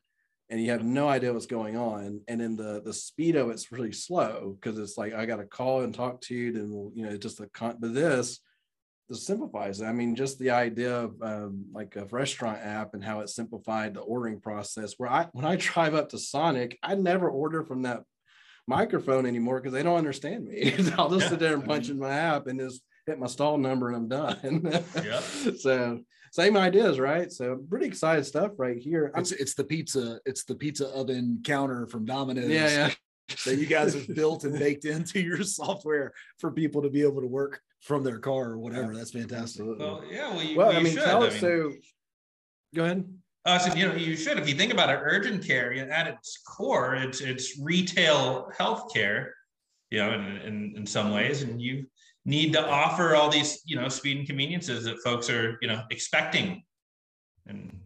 And 0.51 0.61
you 0.61 0.69
have 0.71 0.83
no 0.83 1.07
idea 1.07 1.33
what's 1.33 1.47
going 1.47 1.77
on. 1.77 2.21
And 2.27 2.39
then 2.39 2.55
the 2.55 2.81
the 2.83 2.93
speed 2.93 3.35
of 3.35 3.49
it's 3.49 3.71
really 3.71 3.93
slow 3.93 4.57
because 4.59 4.77
it's 4.77 4.97
like 4.97 5.13
I 5.13 5.25
got 5.25 5.37
to 5.37 5.45
call 5.45 5.81
and 5.81 5.95
talk 5.95 6.21
to 6.21 6.35
you, 6.35 6.53
and 6.55 6.95
you 6.95 7.05
know, 7.05 7.17
just 7.17 7.39
the 7.39 7.47
con 7.47 7.77
but 7.79 7.93
this 7.93 8.39
this 9.11 9.25
simplifies 9.25 9.81
it. 9.81 9.85
I 9.85 9.91
mean, 9.91 10.15
just 10.15 10.39
the 10.39 10.51
idea 10.51 10.95
of 10.95 11.21
um, 11.21 11.65
like 11.73 11.95
a 11.95 12.05
restaurant 12.05 12.59
app 12.61 12.93
and 12.93 13.03
how 13.03 13.19
it 13.19 13.29
simplified 13.29 13.93
the 13.93 14.01
ordering 14.01 14.39
process. 14.39 14.93
Where 14.97 15.09
I 15.09 15.27
when 15.33 15.45
I 15.45 15.55
drive 15.57 15.95
up 15.95 16.09
to 16.09 16.17
Sonic, 16.17 16.77
I 16.83 16.95
never 16.95 17.29
order 17.29 17.63
from 17.63 17.83
that 17.83 18.03
microphone 18.67 19.25
anymore 19.25 19.59
because 19.59 19.73
they 19.73 19.83
don't 19.83 19.97
understand 19.97 20.45
me. 20.45 20.73
I'll 20.97 21.09
just 21.09 21.23
yeah. 21.23 21.29
sit 21.29 21.39
there 21.39 21.53
and 21.53 21.65
punch 21.65 21.89
in 21.89 21.99
my 21.99 22.11
app 22.11 22.47
and 22.47 22.59
just 22.59 22.81
hit 23.11 23.19
my 23.19 23.27
stall 23.27 23.57
number 23.57 23.89
and 23.89 23.97
I'm 23.97 24.07
done. 24.07 24.83
yeah. 25.03 25.21
So 25.59 25.99
same 26.31 26.55
ideas, 26.55 26.99
right? 26.99 27.31
So 27.31 27.59
pretty 27.69 27.85
excited 27.85 28.25
stuff 28.25 28.51
right 28.57 28.77
here. 28.77 29.11
It's 29.15 29.31
it's 29.31 29.53
the 29.53 29.65
pizza, 29.65 30.19
it's 30.25 30.45
the 30.45 30.55
pizza 30.55 30.87
oven 30.87 31.41
counter 31.43 31.87
from 31.87 32.05
Domino's. 32.05 32.49
Yeah, 32.49 32.69
yeah. 32.69 32.91
that 33.45 33.57
you 33.57 33.65
guys 33.65 33.93
have 33.93 34.13
built 34.15 34.43
and 34.45 34.57
baked 34.57 34.85
into 34.85 35.19
your 35.19 35.43
software 35.43 36.13
for 36.39 36.51
people 36.51 36.81
to 36.81 36.89
be 36.89 37.01
able 37.01 37.21
to 37.21 37.27
work 37.27 37.61
from 37.81 38.03
their 38.03 38.19
car 38.19 38.51
or 38.51 38.59
whatever. 38.59 38.95
That's 38.95 39.11
fantastic. 39.11 39.65
Well, 39.65 40.03
yeah, 40.09 40.29
well, 40.29 40.43
you, 40.43 40.57
well 40.57 40.67
well, 40.69 40.77
I 40.77 40.81
mean, 40.81 40.93
should. 40.93 41.03
tell 41.03 41.23
I 41.23 41.27
us 41.27 41.33
mean, 41.33 41.41
so. 41.41 41.71
Go 42.73 42.85
ahead. 42.85 43.13
Uh, 43.43 43.57
so 43.57 43.73
you 43.73 43.87
know 43.87 43.95
you 43.95 44.15
should 44.15 44.37
if 44.37 44.47
you 44.47 44.55
think 44.55 44.71
about 44.71 44.89
it, 44.89 44.99
urgent 45.01 45.45
care 45.45 45.73
you 45.73 45.85
know, 45.85 45.91
at 45.91 46.07
its 46.07 46.37
core, 46.47 46.95
it's 46.95 47.19
it's 47.21 47.59
retail 47.59 48.51
healthcare, 48.57 49.31
you 49.89 49.97
know, 49.97 50.13
in, 50.13 50.37
in 50.37 50.73
in 50.77 50.85
some 50.85 51.11
ways, 51.11 51.41
and 51.41 51.61
you 51.61 51.87
need 52.25 52.53
to 52.53 52.69
offer 52.69 53.15
all 53.15 53.29
these 53.29 53.61
you 53.65 53.75
know 53.75 53.89
speed 53.89 54.17
and 54.17 54.27
conveniences 54.27 54.83
that 54.85 54.97
folks 55.03 55.29
are 55.29 55.57
you 55.61 55.67
know 55.67 55.81
expecting, 55.89 56.63
and 57.47 57.79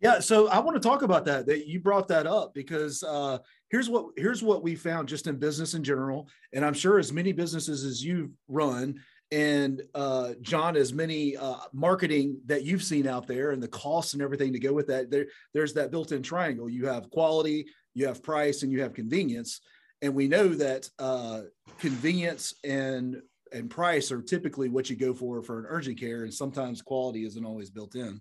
yeah, 0.00 0.20
so 0.20 0.48
I 0.48 0.60
want 0.60 0.80
to 0.80 0.88
talk 0.88 1.02
about 1.02 1.26
that. 1.26 1.46
That 1.46 1.66
you 1.66 1.80
brought 1.80 2.08
that 2.08 2.26
up 2.26 2.54
because 2.54 3.02
uh, 3.02 3.38
here's 3.70 3.90
what 3.90 4.06
here's 4.16 4.42
what 4.42 4.62
we 4.62 4.74
found 4.74 5.08
just 5.08 5.26
in 5.26 5.36
business 5.36 5.74
in 5.74 5.84
general, 5.84 6.28
and 6.52 6.64
I'm 6.64 6.74
sure 6.74 6.98
as 6.98 7.12
many 7.12 7.32
businesses 7.32 7.84
as 7.84 8.04
you've 8.04 8.30
run, 8.48 9.00
and 9.32 9.82
uh, 9.94 10.32
John, 10.40 10.76
as 10.76 10.92
many 10.92 11.36
uh, 11.36 11.56
marketing 11.72 12.40
that 12.46 12.64
you've 12.64 12.82
seen 12.82 13.06
out 13.06 13.26
there 13.26 13.52
and 13.52 13.62
the 13.62 13.68
costs 13.68 14.14
and 14.14 14.22
everything 14.22 14.52
to 14.52 14.58
go 14.58 14.72
with 14.72 14.88
that, 14.88 15.10
there, 15.10 15.26
there's 15.54 15.72
that 15.74 15.92
built-in 15.92 16.22
triangle. 16.22 16.68
You 16.68 16.86
have 16.86 17.10
quality, 17.10 17.66
you 17.94 18.06
have 18.06 18.22
price, 18.22 18.62
and 18.62 18.72
you 18.72 18.82
have 18.82 18.92
convenience. 18.92 19.60
And 20.02 20.14
we 20.14 20.28
know 20.28 20.48
that 20.48 20.88
uh, 20.98 21.42
convenience 21.78 22.54
and 22.64 23.22
and 23.52 23.68
price 23.68 24.12
are 24.12 24.22
typically 24.22 24.68
what 24.68 24.88
you 24.88 24.96
go 24.96 25.12
for 25.12 25.42
for 25.42 25.58
an 25.58 25.66
urgent 25.68 25.98
care, 25.98 26.22
and 26.22 26.32
sometimes 26.32 26.82
quality 26.82 27.24
isn't 27.24 27.44
always 27.44 27.68
built 27.68 27.96
in. 27.96 28.20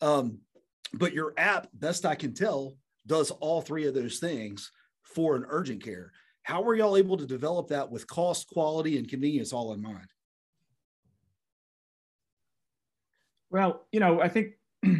Um, 0.00 0.38
but 0.94 1.12
your 1.12 1.34
app, 1.36 1.68
best 1.74 2.06
I 2.06 2.14
can 2.14 2.32
tell, 2.32 2.76
does 3.06 3.30
all 3.30 3.60
three 3.60 3.86
of 3.86 3.94
those 3.94 4.18
things 4.18 4.70
for 5.02 5.36
an 5.36 5.44
urgent 5.48 5.82
care. 5.82 6.12
How 6.42 6.62
were 6.62 6.74
y'all 6.74 6.96
able 6.96 7.16
to 7.16 7.26
develop 7.26 7.68
that 7.68 7.90
with 7.90 8.06
cost, 8.06 8.48
quality, 8.48 8.98
and 8.98 9.08
convenience 9.08 9.52
all 9.52 9.72
in 9.72 9.82
mind? 9.82 10.06
Well, 13.50 13.86
you 13.92 14.00
know, 14.00 14.20
I 14.20 14.28
think 14.28 14.52
let 14.82 14.92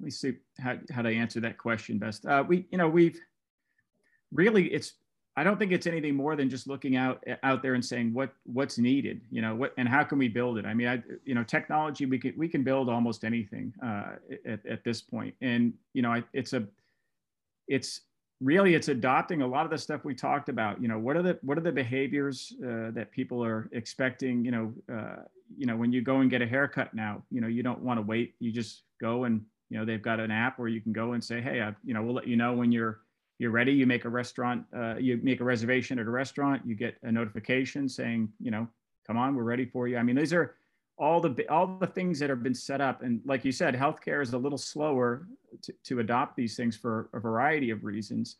me 0.00 0.10
see 0.10 0.34
how 0.58 0.78
how 0.92 1.02
to 1.02 1.10
answer 1.10 1.40
that 1.40 1.58
question 1.58 1.98
best. 1.98 2.26
Uh, 2.26 2.44
we, 2.46 2.66
you 2.70 2.78
know, 2.78 2.88
we've 2.88 3.18
really 4.32 4.66
it's 4.66 4.92
I 5.38 5.44
don't 5.44 5.58
think 5.58 5.72
it's 5.72 5.86
anything 5.86 6.14
more 6.14 6.36
than 6.36 6.48
just 6.48 6.66
looking 6.66 6.96
out 6.96 7.22
out 7.42 7.62
there 7.62 7.74
and 7.74 7.84
saying 7.84 8.14
what 8.14 8.32
what's 8.44 8.78
needed, 8.78 9.20
you 9.30 9.42
know, 9.42 9.54
what 9.54 9.74
and 9.76 9.88
how 9.88 10.04
can 10.04 10.18
we 10.18 10.28
build 10.28 10.56
it. 10.56 10.64
I 10.64 10.72
mean, 10.72 10.88
I 10.88 11.02
you 11.24 11.34
know, 11.34 11.42
technology 11.42 12.06
we 12.06 12.18
can 12.18 12.34
we 12.36 12.48
can 12.48 12.62
build 12.62 12.88
almost 12.88 13.24
anything 13.24 13.74
uh, 13.84 14.12
at 14.46 14.64
at 14.64 14.84
this 14.84 15.02
point. 15.02 15.16
point, 15.16 15.34
and 15.40 15.72
you 15.94 16.02
know, 16.02 16.12
I, 16.12 16.22
it's 16.32 16.52
a 16.52 16.66
it's 17.68 18.02
really 18.40 18.74
it's 18.74 18.88
adopting 18.88 19.40
a 19.42 19.46
lot 19.46 19.64
of 19.64 19.70
the 19.70 19.78
stuff 19.78 20.04
we 20.04 20.14
talked 20.14 20.50
about 20.50 20.80
you 20.80 20.88
know 20.88 20.98
what 20.98 21.16
are 21.16 21.22
the 21.22 21.38
what 21.40 21.56
are 21.56 21.62
the 21.62 21.72
behaviors 21.72 22.52
uh, 22.62 22.90
that 22.90 23.10
people 23.10 23.42
are 23.42 23.68
expecting 23.72 24.44
you 24.44 24.50
know 24.50 24.74
uh, 24.92 25.22
you 25.56 25.64
know 25.64 25.74
when 25.74 25.90
you 25.90 26.02
go 26.02 26.20
and 26.20 26.30
get 26.30 26.42
a 26.42 26.46
haircut 26.46 26.92
now 26.92 27.22
you 27.30 27.40
know 27.40 27.46
you 27.46 27.62
don't 27.62 27.80
want 27.80 27.96
to 27.98 28.02
wait 28.02 28.34
you 28.38 28.52
just 28.52 28.82
go 29.00 29.24
and 29.24 29.42
you 29.70 29.78
know 29.78 29.86
they've 29.86 30.02
got 30.02 30.20
an 30.20 30.30
app 30.30 30.58
where 30.58 30.68
you 30.68 30.82
can 30.82 30.92
go 30.92 31.12
and 31.12 31.24
say 31.24 31.40
hey 31.40 31.62
I, 31.62 31.74
you 31.82 31.94
know 31.94 32.02
we'll 32.02 32.14
let 32.14 32.26
you 32.26 32.36
know 32.36 32.52
when 32.52 32.70
you're 32.70 33.00
you're 33.38 33.50
ready 33.50 33.72
you 33.72 33.86
make 33.86 34.04
a 34.04 34.08
restaurant 34.08 34.64
uh, 34.76 34.96
you 34.96 35.20
make 35.22 35.40
a 35.40 35.44
reservation 35.44 35.98
at 35.98 36.06
a 36.06 36.10
restaurant 36.10 36.62
you 36.64 36.74
get 36.74 36.96
a 37.02 37.12
notification 37.12 37.88
saying 37.88 38.28
you 38.40 38.50
know 38.50 38.66
come 39.06 39.16
on 39.16 39.34
we're 39.34 39.44
ready 39.44 39.64
for 39.64 39.88
you. 39.88 39.96
I 39.96 40.02
mean 40.02 40.16
these 40.16 40.32
are 40.32 40.56
all 40.98 41.20
the 41.20 41.46
all 41.48 41.66
the 41.78 41.86
things 41.86 42.18
that 42.18 42.30
have 42.30 42.42
been 42.42 42.54
set 42.54 42.80
up. 42.80 43.02
And 43.02 43.20
like 43.24 43.44
you 43.44 43.52
said 43.52 43.74
healthcare 43.74 44.22
is 44.22 44.32
a 44.32 44.38
little 44.38 44.58
slower 44.58 45.28
to, 45.62 45.74
to 45.84 46.00
adopt 46.00 46.36
these 46.36 46.56
things 46.56 46.76
for 46.76 47.08
a 47.12 47.20
variety 47.20 47.70
of 47.70 47.84
reasons. 47.84 48.36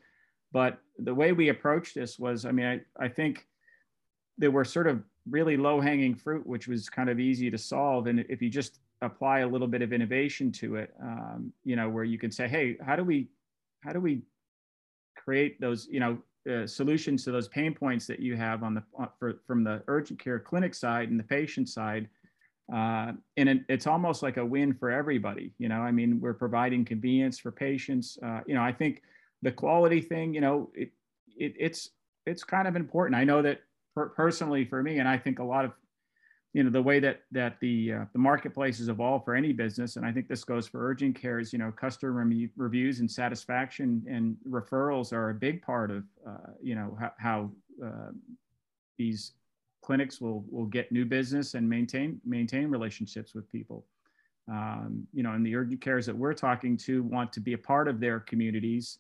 But 0.53 0.79
the 0.99 1.15
way 1.15 1.33
we 1.33 1.51
approached 1.51 1.95
this 1.95 2.19
was 2.19 2.45
i 2.45 2.51
mean 2.51 2.67
i, 2.67 3.05
I 3.05 3.09
think 3.09 3.47
there 4.39 4.51
were 4.51 4.65
sort 4.65 4.87
of 4.87 5.03
really 5.29 5.57
low 5.57 5.81
hanging 5.81 6.15
fruit 6.15 6.47
which 6.47 6.69
was 6.69 6.89
kind 6.89 7.09
of 7.11 7.21
easy 7.21 7.51
to 7.51 7.59
solve. 7.59 8.07
And 8.07 8.21
if 8.29 8.41
you 8.43 8.49
just 8.49 8.79
apply 9.03 9.41
a 9.41 9.47
little 9.47 9.69
bit 9.69 9.83
of 9.83 9.93
innovation 9.93 10.51
to 10.51 10.77
it 10.77 10.95
um, 11.03 11.53
you 11.65 11.77
know 11.77 11.89
where 11.89 12.05
you 12.05 12.19
can 12.19 12.31
say 12.31 12.49
hey 12.49 12.77
how 12.85 12.97
do 12.97 13.05
we 13.05 13.29
how 13.81 13.93
do 13.93 14.01
we 14.01 14.23
create 15.17 15.61
those 15.61 15.89
you 15.91 16.01
know 16.01 16.19
uh, 16.51 16.67
solutions 16.67 17.25
to 17.25 17.33
those 17.33 17.49
pain 17.49 17.75
points 17.75 18.07
that 18.07 18.21
you 18.21 18.37
have 18.37 18.63
on 18.63 18.75
the 18.75 18.83
for, 19.19 19.41
from 19.47 19.65
the 19.65 19.83
urgent 19.89 20.19
care 20.19 20.39
clinic 20.39 20.75
side 20.75 21.11
and 21.11 21.19
the 21.19 21.25
patient 21.25 21.69
side 21.69 22.09
uh, 22.73 23.13
and 23.37 23.49
it, 23.49 23.61
it's 23.69 23.87
almost 23.87 24.23
like 24.23 24.37
a 24.37 24.45
win 24.45 24.73
for 24.75 24.91
everybody 24.91 25.53
you 25.59 25.69
know? 25.69 25.81
I 25.81 25.91
mean 25.91 26.21
we're 26.21 26.35
providing 26.35 26.85
convenience 26.85 27.39
for 27.39 27.51
patients 27.51 28.19
uh, 28.23 28.41
you 28.47 28.55
know 28.55 28.63
i 28.63 28.73
think 28.73 29.03
the 29.43 29.53
quality 29.53 30.01
thing 30.01 30.35
you 30.35 30.41
know 30.41 30.71
it, 30.75 30.91
it 31.37 31.55
it's 31.59 31.91
it's 32.27 32.43
kind 32.43 32.67
of 32.67 32.77
important. 32.77 33.17
I 33.17 33.25
know 33.25 33.41
that 33.43 33.61
per- 33.95 34.09
personally 34.11 34.65
for 34.65 34.83
me 34.83 34.99
and 34.99 35.09
i 35.09 35.17
think 35.17 35.39
a 35.39 35.45
lot 35.45 35.65
of 35.65 35.73
you 36.57 36.65
know 36.65 36.71
the 36.71 36.81
way 36.81 36.99
that 36.99 37.21
that 37.31 37.61
the 37.61 37.93
uh, 37.93 38.05
the 38.15 38.19
marketplace 38.19 38.79
has 38.79 38.89
evolved 38.89 39.27
for 39.27 39.35
any 39.35 39.53
business 39.53 39.97
and 39.97 40.07
i 40.07 40.11
think 40.11 40.27
this 40.27 40.43
goes 40.43 40.67
for 40.67 40.89
urgent 40.89 41.15
care 41.15 41.39
is 41.39 41.53
you 41.53 41.59
know 41.59 41.71
customer 41.71 42.25
re- 42.25 42.49
reviews 42.57 43.01
and 43.01 43.11
satisfaction 43.11 44.03
and 44.09 44.37
referrals 44.49 45.13
are 45.13 45.29
a 45.29 45.35
big 45.35 45.61
part 45.61 45.91
of 45.91 46.05
uh, 46.27 46.53
you 46.63 46.75
know 46.75 46.97
how, 46.99 47.13
how 47.19 47.51
uh, 47.85 48.11
these 48.97 49.33
clinics 49.87 50.21
will 50.21 50.45
will 50.51 50.67
get 50.67 50.91
new 50.91 51.05
business 51.05 51.55
and 51.55 51.69
maintain 51.69 52.21
maintain 52.25 52.69
relationships 52.69 53.35
with 53.35 53.51
people. 53.53 53.85
Um, 54.49 55.07
you 55.13 55.23
know, 55.23 55.33
and 55.33 55.45
the 55.45 55.55
urgent 55.57 55.81
cares 55.81 56.07
that 56.07 56.17
we're 56.17 56.35
talking 56.35 56.77
to 56.79 57.03
want 57.05 57.33
to 57.35 57.41
be 57.41 57.53
a 57.53 57.59
part 57.59 57.89
of 57.89 58.01
their 58.01 58.21
communities. 58.21 58.99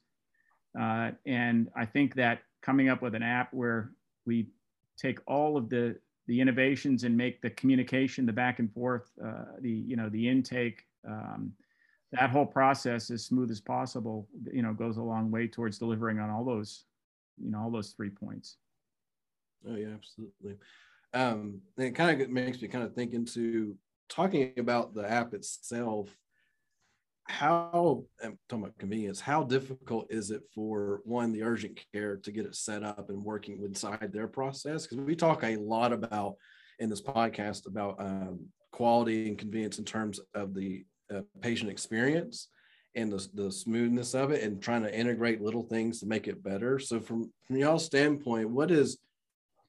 Uh, 0.78 1.12
and 1.24 1.68
I 1.76 1.86
think 1.86 2.14
that 2.16 2.40
coming 2.62 2.88
up 2.88 3.00
with 3.00 3.14
an 3.14 3.22
app 3.22 3.52
where 3.52 3.92
we 4.26 4.48
take 4.96 5.18
all 5.26 5.56
of 5.56 5.68
the 5.68 5.96
the 6.26 6.40
innovations 6.40 7.04
and 7.04 7.16
make 7.16 7.40
the 7.40 7.50
communication, 7.50 8.26
the 8.26 8.32
back 8.32 8.58
and 8.58 8.72
forth, 8.72 9.10
uh, 9.24 9.44
the 9.60 9.70
you 9.70 9.96
know 9.96 10.08
the 10.08 10.28
intake, 10.28 10.84
um, 11.06 11.52
that 12.12 12.30
whole 12.30 12.46
process 12.46 13.10
as 13.10 13.24
smooth 13.24 13.50
as 13.50 13.60
possible, 13.60 14.28
you 14.52 14.62
know, 14.62 14.72
goes 14.72 14.96
a 14.96 15.02
long 15.02 15.30
way 15.30 15.46
towards 15.46 15.78
delivering 15.78 16.18
on 16.18 16.30
all 16.30 16.44
those, 16.44 16.84
you 17.42 17.50
know, 17.50 17.60
all 17.60 17.70
those 17.70 17.90
three 17.90 18.10
points. 18.10 18.56
Oh 19.68 19.74
yeah, 19.74 19.88
absolutely. 19.94 20.56
Um, 21.14 21.60
and 21.76 21.86
it 21.86 21.94
kind 21.94 22.20
of 22.20 22.28
makes 22.30 22.60
me 22.60 22.68
kind 22.68 22.84
of 22.84 22.94
think 22.94 23.12
into 23.12 23.76
talking 24.08 24.52
about 24.58 24.94
the 24.94 25.08
app 25.10 25.34
itself. 25.34 26.08
How 27.28 28.04
I'm 28.22 28.38
talking 28.48 28.64
about 28.64 28.78
convenience. 28.78 29.20
How 29.20 29.42
difficult 29.42 30.06
is 30.10 30.30
it 30.30 30.42
for 30.54 31.00
one 31.04 31.32
the 31.32 31.42
urgent 31.42 31.78
care 31.92 32.16
to 32.18 32.30
get 32.30 32.46
it 32.46 32.54
set 32.54 32.82
up 32.82 33.10
and 33.10 33.22
working 33.22 33.62
inside 33.62 34.10
their 34.12 34.28
process? 34.28 34.86
Because 34.86 35.04
we 35.04 35.16
talk 35.16 35.42
a 35.42 35.56
lot 35.56 35.92
about 35.92 36.36
in 36.78 36.88
this 36.88 37.02
podcast 37.02 37.66
about 37.66 37.96
um, 37.98 38.46
quality 38.70 39.28
and 39.28 39.38
convenience 39.38 39.78
in 39.78 39.84
terms 39.84 40.20
of 40.34 40.54
the 40.54 40.84
uh, 41.14 41.22
patient 41.40 41.70
experience 41.70 42.48
and 42.94 43.12
the, 43.12 43.28
the 43.34 43.50
smoothness 43.50 44.14
of 44.14 44.30
it 44.30 44.42
and 44.42 44.62
trying 44.62 44.82
to 44.82 44.98
integrate 44.98 45.42
little 45.42 45.62
things 45.62 46.00
to 46.00 46.06
make 46.06 46.28
it 46.28 46.42
better. 46.42 46.78
So 46.78 47.00
from, 47.00 47.32
from 47.46 47.56
y'all's 47.56 47.84
standpoint, 47.84 48.50
what 48.50 48.70
is 48.70 48.98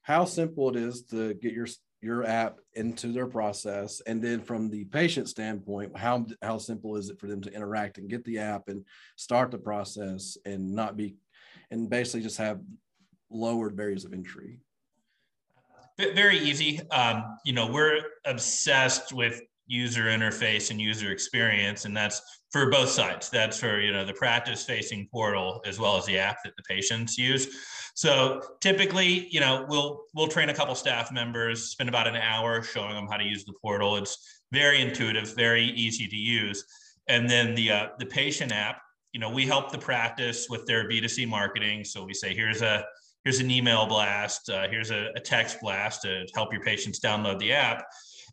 how 0.01 0.25
simple 0.25 0.69
it 0.69 0.75
is 0.77 1.03
to 1.03 1.33
get 1.33 1.53
your 1.53 1.67
your 2.01 2.25
app 2.25 2.60
into 2.74 3.12
their 3.12 3.27
process. 3.27 4.01
And 4.06 4.22
then 4.22 4.42
from 4.42 4.70
the 4.70 4.86
patient 4.86 5.30
standpoint 5.30 5.98
how 5.98 6.25
how 6.42 6.58
simple 6.58 6.96
is 6.96 7.10
it 7.10 7.20
for 7.20 7.27
them 7.27 7.42
to 7.42 7.51
interact 7.51 7.98
and 7.98 8.10
get 8.10 8.24
the 8.25 8.39
app 8.39 8.68
and 8.68 8.86
start 9.16 9.51
the 9.51 9.58
process 9.58 10.38
and 10.46 10.74
not 10.74 10.96
be 10.96 11.16
and 11.72 11.89
basically 11.89 12.22
just 12.22 12.38
have 12.38 12.60
lowered 13.30 13.75
barriers 13.75 14.06
of 14.06 14.13
entry? 14.13 14.60
Very 15.98 16.38
easy. 16.38 16.80
Um, 16.92 17.24
you 17.44 17.54
know 17.54 17.68
we're 17.72 18.01
obsessed 18.25 19.12
with 19.12 19.42
user 19.66 20.04
interface 20.04 20.70
and 20.72 20.80
user 20.80 21.12
experience 21.12 21.86
and 21.86 21.98
that's 21.98 22.22
for 22.51 22.70
both 22.70 22.89
sides 22.89 23.30
that's 23.30 23.60
for 23.60 23.80
you 23.80 23.92
know 23.92 24.06
the 24.06 24.13
practice 24.13 24.63
facing 24.63 25.08
portal 25.12 25.62
as 25.66 25.80
well 25.80 25.98
as 25.98 26.06
the 26.06 26.18
app 26.18 26.38
that 26.44 26.54
the 26.56 26.63
patients 26.63 27.18
use 27.18 27.48
so 27.98 28.44
typically, 28.62 29.27
you 29.32 29.39
know, 29.39 29.66
we'll 29.68 30.04
we'll 30.13 30.27
train 30.27 30.50
a 30.50 30.54
couple 30.54 30.75
staff 30.75 31.12
members, 31.12 31.72
spend 31.72 31.89
about 31.89 32.06
an 32.06 32.16
hour 32.16 32.62
showing 32.62 32.94
them 32.94 33.08
how 33.10 33.18
to 33.18 33.24
use 33.24 33.44
the 33.44 33.54
portal. 33.60 33.98
It's 33.98 34.44
very 34.51 34.82
intuitive, 34.82 35.36
very 35.36 35.63
easy 35.63 36.08
to 36.08 36.16
use. 36.16 36.63
And 37.08 37.27
then 37.27 37.56
the 37.56 37.72
uh, 37.72 37.88
the 37.98 38.06
patient 38.06 38.51
app, 38.51 38.84
you 39.13 39.20
know, 39.20 39.32
we 39.32 39.48
help 39.48 39.72
the 39.72 39.80
practice 39.80 40.46
with 40.48 40.68
their 40.68 40.88
B2C 40.88 41.27
marketing. 41.27 41.84
So 41.84 42.04
we 42.04 42.13
say, 42.13 42.36
here's 42.36 42.62
a 42.62 42.86
here's 43.24 43.39
an 43.39 43.50
email 43.50 43.88
blast, 43.88 44.48
uh, 44.51 44.68
here's 44.70 44.92
a, 44.92 45.10
a 45.16 45.20
text 45.20 45.58
blast 45.60 46.04
to 46.04 46.27
help 46.36 46.54
your 46.54 46.62
patients 46.62 47.00
download 47.00 47.39
the 47.39 47.51
app. 47.51 47.84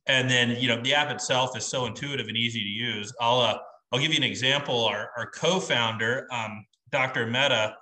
And 0.04 0.28
then, 0.28 0.60
you 0.60 0.68
know, 0.68 0.78
the 0.82 0.92
app 0.92 1.10
itself 1.10 1.56
is 1.56 1.64
so 1.64 1.86
intuitive 1.86 2.28
and 2.28 2.36
easy 2.36 2.60
to 2.60 2.68
use. 2.68 3.14
I'll 3.18 3.40
uh, 3.40 3.56
I'll 3.92 4.00
give 4.00 4.12
you 4.12 4.18
an 4.18 4.24
example. 4.24 4.84
Our, 4.84 5.10
our 5.16 5.30
co-founder, 5.30 6.26
um, 6.32 6.66
Dr. 6.90 7.26
Mehta, 7.26 7.76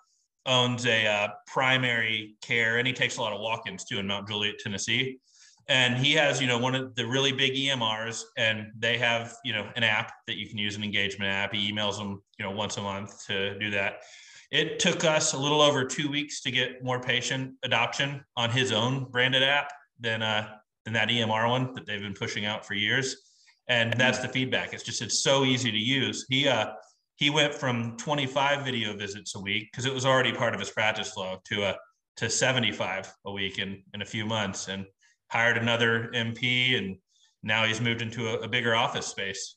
owns 0.46 0.86
a 0.86 1.06
uh, 1.06 1.28
primary 1.46 2.34
care 2.42 2.78
and 2.78 2.86
he 2.86 2.92
takes 2.92 3.16
a 3.16 3.20
lot 3.20 3.32
of 3.32 3.40
walk-ins 3.40 3.84
too 3.84 3.98
in 3.98 4.06
Mount 4.06 4.26
Juliet, 4.28 4.56
Tennessee. 4.58 5.18
And 5.68 5.96
he 5.96 6.12
has, 6.14 6.40
you 6.40 6.48
know, 6.48 6.58
one 6.58 6.74
of 6.74 6.94
the 6.96 7.06
really 7.06 7.30
big 7.30 7.54
EMRs 7.54 8.22
and 8.36 8.72
they 8.76 8.98
have, 8.98 9.36
you 9.44 9.52
know, 9.52 9.70
an 9.76 9.84
app 9.84 10.12
that 10.26 10.36
you 10.36 10.48
can 10.48 10.58
use 10.58 10.76
an 10.76 10.82
engagement 10.82 11.30
app. 11.30 11.54
He 11.54 11.72
emails 11.72 11.96
them, 11.96 12.20
you 12.38 12.44
know, 12.44 12.50
once 12.50 12.76
a 12.76 12.82
month 12.82 13.24
to 13.28 13.56
do 13.58 13.70
that. 13.70 14.00
It 14.50 14.80
took 14.80 15.04
us 15.04 15.32
a 15.32 15.38
little 15.38 15.62
over 15.62 15.84
two 15.84 16.10
weeks 16.10 16.42
to 16.42 16.50
get 16.50 16.82
more 16.82 17.00
patient 17.00 17.54
adoption 17.62 18.22
on 18.36 18.50
his 18.50 18.72
own 18.72 19.04
branded 19.10 19.42
app 19.42 19.72
than 19.98 20.22
uh, 20.22 20.56
than 20.84 20.92
that 20.94 21.08
EMR 21.08 21.48
one 21.48 21.72
that 21.74 21.86
they've 21.86 22.02
been 22.02 22.12
pushing 22.12 22.44
out 22.44 22.66
for 22.66 22.74
years. 22.74 23.16
And 23.68 23.92
that's 23.94 24.18
the 24.18 24.28
feedback. 24.28 24.72
It's 24.72 24.82
just 24.82 25.02
it's 25.02 25.22
so 25.22 25.44
easy 25.44 25.70
to 25.70 25.78
use. 25.78 26.26
He 26.28 26.48
uh 26.48 26.72
he 27.16 27.30
went 27.30 27.54
from 27.54 27.96
25 27.98 28.64
video 28.64 28.96
visits 28.96 29.34
a 29.36 29.40
week 29.40 29.68
because 29.70 29.86
it 29.86 29.94
was 29.94 30.04
already 30.04 30.32
part 30.32 30.54
of 30.54 30.60
his 30.60 30.70
practice 30.70 31.12
flow 31.12 31.36
to 31.44 31.62
a 31.62 31.76
to 32.16 32.28
75 32.28 33.12
a 33.26 33.32
week 33.32 33.58
in 33.58 33.82
in 33.94 34.02
a 34.02 34.04
few 34.04 34.26
months 34.26 34.68
and 34.68 34.84
hired 35.30 35.56
another 35.56 36.10
NP 36.14 36.76
and 36.78 36.96
now 37.42 37.64
he's 37.64 37.80
moved 37.80 38.02
into 38.02 38.28
a, 38.28 38.40
a 38.40 38.48
bigger 38.48 38.74
office 38.74 39.06
space. 39.06 39.56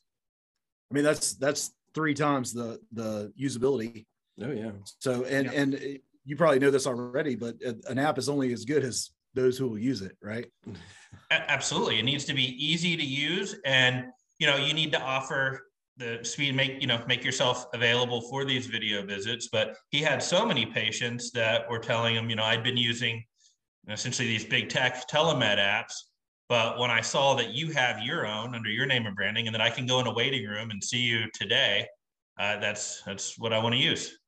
I 0.90 0.94
mean 0.94 1.04
that's 1.04 1.34
that's 1.34 1.72
three 1.94 2.14
times 2.14 2.52
the 2.52 2.78
the 2.92 3.32
usability. 3.40 4.06
Oh 4.40 4.52
yeah. 4.52 4.72
So 5.00 5.24
and 5.24 5.46
yeah. 5.46 5.60
and 5.60 5.74
uh, 5.74 5.78
you 6.24 6.36
probably 6.36 6.58
know 6.58 6.70
this 6.70 6.86
already, 6.86 7.36
but 7.36 7.56
uh, 7.66 7.74
an 7.88 7.98
app 7.98 8.18
is 8.18 8.28
only 8.28 8.52
as 8.52 8.64
good 8.64 8.84
as 8.84 9.10
those 9.36 9.56
who 9.56 9.68
will 9.68 9.78
use 9.78 10.02
it, 10.02 10.16
right? 10.20 10.46
Absolutely. 11.30 12.00
It 12.00 12.04
needs 12.04 12.24
to 12.24 12.34
be 12.34 12.56
easy 12.64 12.96
to 12.96 13.04
use 13.04 13.54
and 13.64 14.06
you 14.38 14.46
know, 14.46 14.56
you 14.56 14.74
need 14.74 14.92
to 14.92 15.00
offer 15.00 15.62
the 15.96 16.18
speed 16.22 16.54
make 16.54 16.80
you 16.80 16.86
know 16.86 17.02
make 17.06 17.24
yourself 17.24 17.66
available 17.72 18.20
for 18.20 18.44
these 18.44 18.66
video 18.66 19.04
visits 19.04 19.48
but 19.50 19.76
he 19.90 20.00
had 20.00 20.22
so 20.22 20.44
many 20.44 20.66
patients 20.66 21.30
that 21.30 21.68
were 21.70 21.78
telling 21.78 22.14
him 22.14 22.28
you 22.28 22.36
know 22.36 22.44
i'd 22.44 22.62
been 22.62 22.76
using 22.76 23.24
essentially 23.88 24.28
these 24.28 24.44
big 24.44 24.68
tech 24.68 25.08
telemed 25.08 25.58
apps 25.58 25.94
but 26.48 26.78
when 26.78 26.90
i 26.90 27.00
saw 27.00 27.34
that 27.34 27.50
you 27.50 27.70
have 27.70 28.00
your 28.00 28.26
own 28.26 28.54
under 28.54 28.68
your 28.68 28.84
name 28.84 29.06
and 29.06 29.16
branding 29.16 29.46
and 29.46 29.54
that 29.54 29.62
i 29.62 29.70
can 29.70 29.86
go 29.86 29.98
in 30.00 30.06
a 30.06 30.12
waiting 30.12 30.46
room 30.46 30.70
and 30.70 30.82
see 30.84 31.00
you 31.00 31.24
today 31.32 31.86
uh, 32.38 32.58
that's 32.58 33.02
that's 33.06 33.38
what 33.38 33.52
i 33.52 33.58
want 33.58 33.74
to 33.74 33.80
use 33.80 34.18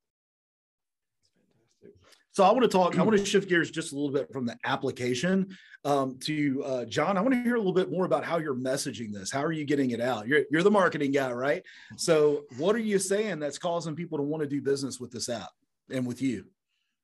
so 2.38 2.44
I 2.44 2.52
want 2.52 2.62
to 2.62 2.68
talk, 2.68 2.96
I 2.96 3.02
want 3.04 3.18
to 3.18 3.26
shift 3.26 3.48
gears 3.48 3.68
just 3.68 3.90
a 3.90 3.96
little 3.96 4.12
bit 4.12 4.32
from 4.32 4.46
the 4.46 4.56
application 4.64 5.58
um, 5.84 6.16
to 6.20 6.62
uh, 6.64 6.84
John. 6.84 7.16
I 7.16 7.20
want 7.20 7.34
to 7.34 7.42
hear 7.42 7.56
a 7.56 7.58
little 7.58 7.72
bit 7.72 7.90
more 7.90 8.04
about 8.04 8.24
how 8.24 8.38
you're 8.38 8.54
messaging 8.54 9.12
this. 9.12 9.28
How 9.32 9.42
are 9.42 9.50
you 9.50 9.64
getting 9.64 9.90
it 9.90 10.00
out? 10.00 10.28
You're, 10.28 10.42
you're 10.48 10.62
the 10.62 10.70
marketing 10.70 11.10
guy, 11.10 11.32
right? 11.32 11.64
So 11.96 12.44
what 12.56 12.76
are 12.76 12.80
you 12.80 13.00
saying 13.00 13.40
that's 13.40 13.58
causing 13.58 13.96
people 13.96 14.18
to 14.18 14.22
want 14.22 14.44
to 14.44 14.48
do 14.48 14.62
business 14.62 15.00
with 15.00 15.10
this 15.10 15.28
app 15.28 15.50
and 15.90 16.06
with 16.06 16.22
you? 16.22 16.44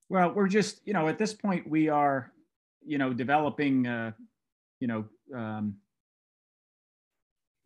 Well, 0.09 0.33
we're 0.33 0.47
just, 0.47 0.87
you 0.87 0.93
know, 0.93 1.09
at 1.09 1.19
this 1.19 1.35
point 1.35 1.69
we 1.69 1.89
are, 1.89 2.31
you 2.87 2.99
know, 2.99 3.13
developing, 3.13 3.89
uh, 3.89 4.13
you 4.79 4.87
know, 4.87 5.05
um, 5.35 5.79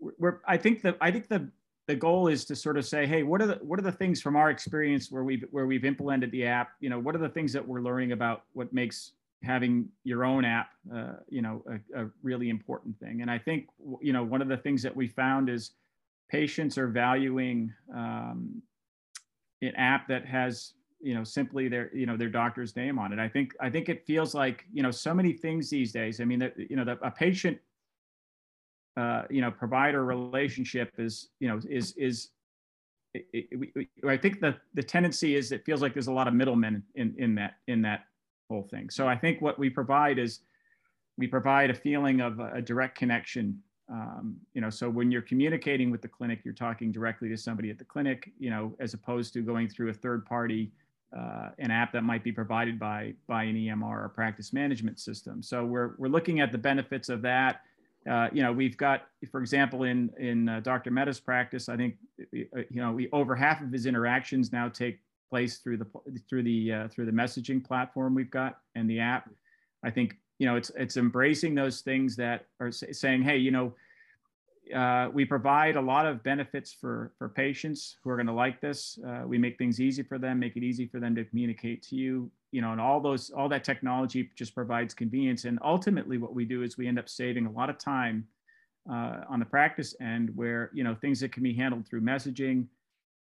we're, 0.01 0.41
I 0.49 0.57
think 0.57 0.81
that, 0.83 0.97
I 1.03 1.11
think 1.11 1.29
the, 1.29 1.51
the 1.89 1.97
goal 1.97 2.29
is 2.29 2.45
to 2.45 2.55
sort 2.55 2.77
of 2.77 2.85
say, 2.85 3.07
hey, 3.07 3.23
what 3.23 3.41
are 3.41 3.47
the 3.47 3.55
what 3.63 3.79
are 3.79 3.83
the 3.83 3.91
things 3.91 4.21
from 4.21 4.37
our 4.37 4.51
experience 4.51 5.11
where 5.11 5.25
we've 5.25 5.45
where 5.51 5.67
we've 5.67 5.87
implemented 5.87 6.31
the 6.31 6.45
app? 6.45 6.73
You 6.81 6.91
know, 6.91 6.99
what 6.99 7.17
are 7.17 7.19
the 7.19 7.31
things 7.31 7.51
that 7.55 7.67
we're 7.67 7.81
learning 7.81 8.13
about 8.13 8.45
what 8.53 8.73
makes 8.75 9.13
having 9.43 9.89
your 10.05 10.25
own 10.25 10.45
app, 10.45 10.71
uh, 10.95 11.15
you 11.29 11.41
know, 11.41 11.65
a, 11.67 12.03
a, 12.03 12.11
really 12.23 12.51
important 12.51 12.99
thing. 12.99 13.23
And 13.23 13.31
I 13.31 13.39
think 13.39 13.69
you 14.03 14.13
know 14.13 14.23
one 14.23 14.43
of 14.43 14.49
the 14.49 14.57
things 14.59 14.83
that 14.83 14.95
we 14.95 15.09
found 15.09 15.49
is 15.49 15.71
patients 16.29 16.77
are 16.77 16.89
valuing 16.89 17.73
um, 17.95 18.61
an 19.63 19.75
app 19.77 20.09
that 20.09 20.27
has 20.27 20.75
you 21.01 21.15
know 21.15 21.25
simply 21.25 21.69
their 21.69 21.91
you 21.97 22.05
know 22.05 22.19
their 22.19 22.29
doctor's 22.29 22.77
name 22.77 22.99
on 22.99 23.15
it. 23.15 23.19
I 23.19 23.31
think 23.31 23.55
I 23.61 23.71
think 23.71 23.89
it 23.89 24.05
feels 24.07 24.35
like 24.35 24.67
you 24.75 24.83
know 24.83 24.91
so 24.91 25.15
many 25.15 25.33
things 25.33 25.71
these 25.71 25.91
days. 25.91 26.21
I 26.21 26.27
mean, 26.27 26.39
that 26.41 26.53
you 26.59 26.77
know, 26.77 26.85
the, 26.85 26.99
a 27.01 27.11
patient 27.11 27.59
uh, 28.99 29.23
you 29.31 29.41
know 29.41 29.51
provider 29.51 30.05
relationship 30.05 30.93
is 30.99 31.29
you 31.39 31.49
know 31.49 31.61
is 31.69 31.93
is 31.93 32.31
it, 33.15 33.27
it, 33.33 33.89
I 34.07 34.17
think 34.17 34.41
the 34.41 34.57
the 34.75 34.83
tendency 34.83 35.37
is 35.37 35.53
it 35.53 35.65
feels 35.65 35.81
like 35.81 35.95
there's 35.95 36.09
a 36.09 36.13
lot 36.13 36.27
of 36.27 36.35
middlemen 36.35 36.83
in 36.97 37.15
in 37.17 37.35
that 37.37 37.55
in 37.69 37.81
that 37.83 38.07
whole 38.51 38.65
thing. 38.65 38.91
So 38.91 39.07
I 39.07 39.17
think 39.17 39.41
what 39.41 39.59
we 39.59 39.71
provide 39.71 40.19
is 40.19 40.41
we 41.17 41.27
provide 41.27 41.71
a 41.71 41.75
feeling 41.75 42.21
of 42.21 42.41
a, 42.41 42.53
a 42.55 42.63
direct 42.63 42.99
connection. 42.99 43.63
Um, 43.91 44.37
you 44.53 44.61
know, 44.61 44.69
so 44.69 44.91
when 44.91 45.11
you're 45.11 45.23
communicating 45.23 45.91
with 45.91 46.03
the 46.03 46.09
clinic, 46.09 46.41
you're 46.45 46.55
talking 46.55 46.93
directly 46.93 47.29
to 47.29 47.37
somebody 47.37 47.71
at 47.71 47.79
the 47.79 47.85
clinic. 47.85 48.33
You 48.39 48.51
know, 48.51 48.75
as 48.81 48.95
opposed 48.95 49.33
to 49.35 49.43
going 49.43 49.69
through 49.69 49.91
a 49.91 49.95
third 49.95 50.27
party, 50.27 50.73
uh, 51.17 51.51
an 51.59 51.71
app 51.71 51.93
that 51.93 52.03
might 52.03 52.25
be 52.25 52.33
provided 52.33 52.79
by 52.81 53.15
by 53.29 53.45
an 53.45 53.55
EMR 53.55 54.05
or 54.05 54.09
practice 54.09 54.53
management 54.53 54.99
system. 54.99 55.41
So 55.41 55.65
we're 55.65 55.95
we're 55.99 56.09
looking 56.09 56.41
at 56.41 56.51
the 56.51 56.59
benefits 56.59 57.09
of 57.09 57.23
that. 57.23 57.63
Uh, 58.09 58.29
you 58.33 58.43
know, 58.43 58.53
we've 58.53 58.77
got, 58.77 59.07
for 59.31 59.41
example, 59.41 59.83
in 59.83 60.11
in 60.19 60.49
uh, 60.49 60.61
Dr. 60.61 60.91
Mehta's 60.91 61.21
practice, 61.21 61.69
I 61.69 61.77
think, 61.77 61.97
uh, 62.21 62.61
you 62.71 62.81
know, 62.81 62.93
we 62.93 63.09
over 63.11 63.35
half 63.35 63.61
of 63.61 63.71
his 63.71 63.87
interactions 63.87 64.53
now 64.53 64.69
take 64.69 65.01
place 65.29 65.59
through 65.59 65.77
the 65.77 65.87
through 66.29 66.43
the 66.43 66.73
uh, 66.73 66.89
through 66.89 67.07
the 67.07 67.13
messaging 67.13 67.65
platform 67.65 68.15
we've 68.15 68.31
got 68.31 68.59
and 68.75 68.89
the 68.89 69.01
app. 69.01 69.31
I 69.85 69.91
think 69.91 70.17
you 70.39 70.47
know 70.47 70.57
it's 70.57 70.71
it's 70.77 70.97
embracing 70.97 71.55
those 71.55 71.81
things 71.83 72.17
that 72.17 72.47
are 72.61 72.73
saying, 72.73 73.23
hey, 73.23 73.37
you 73.37 73.51
know, 73.51 73.75
uh, 74.75 75.09
we 75.13 75.25
provide 75.25 75.77
a 75.77 75.81
lot 75.81 76.07
of 76.07 76.23
benefits 76.23 76.73
for 76.73 77.13
for 77.19 77.29
patients 77.29 77.97
who 78.03 78.11
are 78.11 78.17
going 78.17 78.27
to 78.27 78.33
like 78.33 78.61
this. 78.61 78.99
Uh, 79.07 79.23
we 79.27 79.39
make 79.39 79.59
things 79.59 79.81
easy 79.81 80.03
for 80.03 80.19
them, 80.19 80.39
make 80.39 80.57
it 80.57 80.63
easy 80.63 80.87
for 80.87 81.01
them 81.01 81.15
to 81.17 81.25
communicate 81.25 81.83
to 81.85 81.97
you. 81.97 82.31
You 82.53 82.63
know, 82.63 82.73
and 82.73 82.81
all 82.81 83.01
those 83.01 83.31
all 83.31 83.49
that 83.49 83.65
technology 83.65 84.31
just 84.37 84.55
provides 84.55 84.95
convenience. 84.95 85.45
And 85.45 85.59
ultimately, 85.63 86.19
what 86.19 86.35
we 86.35 86.45
do 86.45 86.63
is 86.63 86.79
we 86.79 86.89
end 86.89 86.99
up 86.99 87.09
saving 87.09 87.47
a 87.47 87.51
lot 87.51 87.71
of 87.71 87.79
time 87.79 88.27
uh, 88.91 89.25
on 89.29 89.39
the 89.39 89.47
practice 89.47 89.95
end, 90.01 90.31
where 90.35 90.71
you 90.73 90.85
know 90.85 90.95
things 90.95 91.21
that 91.21 91.33
can 91.33 91.43
be 91.43 91.55
handled 91.55 91.87
through 91.87 92.01
messaging 92.01 92.67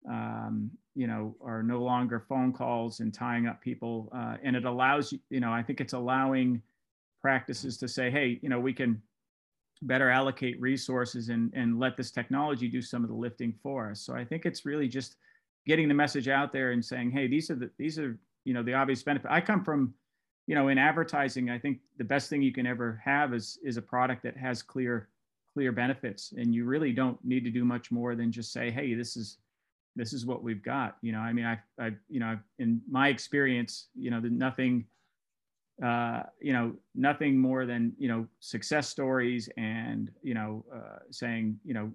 um, 0.09 0.71
you 0.95 1.07
know, 1.07 1.35
are 1.41 1.61
no 1.61 1.81
longer 1.81 2.25
phone 2.27 2.53
calls 2.53 2.99
and 2.99 3.13
tying 3.13 3.47
up 3.47 3.61
people. 3.61 4.09
Uh, 4.15 4.37
and 4.43 4.55
it 4.55 4.65
allows, 4.65 5.11
you, 5.11 5.19
you 5.29 5.39
know, 5.39 5.51
I 5.51 5.61
think 5.61 5.81
it's 5.81 5.93
allowing 5.93 6.61
practices 7.21 7.77
to 7.77 7.87
say, 7.87 8.09
hey, 8.09 8.39
you 8.41 8.49
know, 8.49 8.59
we 8.59 8.73
can 8.73 9.01
better 9.81 10.09
allocate 10.09 10.59
resources 10.59 11.29
and, 11.29 11.51
and 11.53 11.79
let 11.79 11.95
this 11.97 12.11
technology 12.11 12.67
do 12.67 12.81
some 12.81 13.03
of 13.03 13.09
the 13.09 13.15
lifting 13.15 13.53
for 13.61 13.91
us. 13.91 14.01
So 14.01 14.13
I 14.15 14.25
think 14.25 14.45
it's 14.45 14.65
really 14.65 14.87
just 14.87 15.15
getting 15.65 15.87
the 15.87 15.93
message 15.93 16.27
out 16.27 16.51
there 16.51 16.71
and 16.71 16.83
saying, 16.83 17.11
hey, 17.11 17.27
these 17.27 17.51
are 17.51 17.55
the, 17.55 17.69
these 17.77 17.99
are, 17.99 18.17
you 18.45 18.53
know, 18.53 18.63
the 18.63 18.73
obvious 18.73 19.03
benefit. 19.03 19.29
I 19.29 19.41
come 19.41 19.63
from, 19.63 19.93
you 20.47 20.55
know, 20.55 20.69
in 20.69 20.77
advertising, 20.77 21.49
I 21.49 21.59
think 21.59 21.79
the 21.97 22.03
best 22.03 22.29
thing 22.29 22.41
you 22.41 22.53
can 22.53 22.65
ever 22.65 23.01
have 23.03 23.33
is, 23.33 23.59
is 23.63 23.77
a 23.77 23.81
product 23.81 24.23
that 24.23 24.37
has 24.37 24.63
clear, 24.63 25.09
clear 25.53 25.71
benefits. 25.71 26.33
And 26.37 26.55
you 26.55 26.63
really 26.65 26.93
don't 26.93 27.23
need 27.23 27.43
to 27.43 27.51
do 27.51 27.65
much 27.65 27.91
more 27.91 28.15
than 28.15 28.31
just 28.31 28.53
say, 28.53 28.71
hey, 28.71 28.93
this 28.93 29.17
is, 29.17 29.37
this 29.95 30.13
is 30.13 30.25
what 30.25 30.43
we've 30.43 30.63
got. 30.63 30.97
You 31.01 31.11
know, 31.11 31.19
I 31.19 31.33
mean, 31.33 31.45
I, 31.45 31.59
I, 31.79 31.91
you 32.07 32.19
know, 32.19 32.39
in 32.59 32.81
my 32.89 33.09
experience, 33.09 33.87
you 33.95 34.09
know, 34.09 34.19
nothing, 34.19 34.85
uh, 35.83 36.23
you 36.41 36.53
know, 36.53 36.73
nothing 36.95 37.37
more 37.37 37.65
than 37.65 37.93
you 37.97 38.07
know 38.07 38.27
success 38.39 38.87
stories 38.87 39.49
and 39.57 40.11
you 40.23 40.33
know 40.33 40.65
uh, 40.73 40.99
saying, 41.11 41.59
you 41.63 41.73
know, 41.73 41.91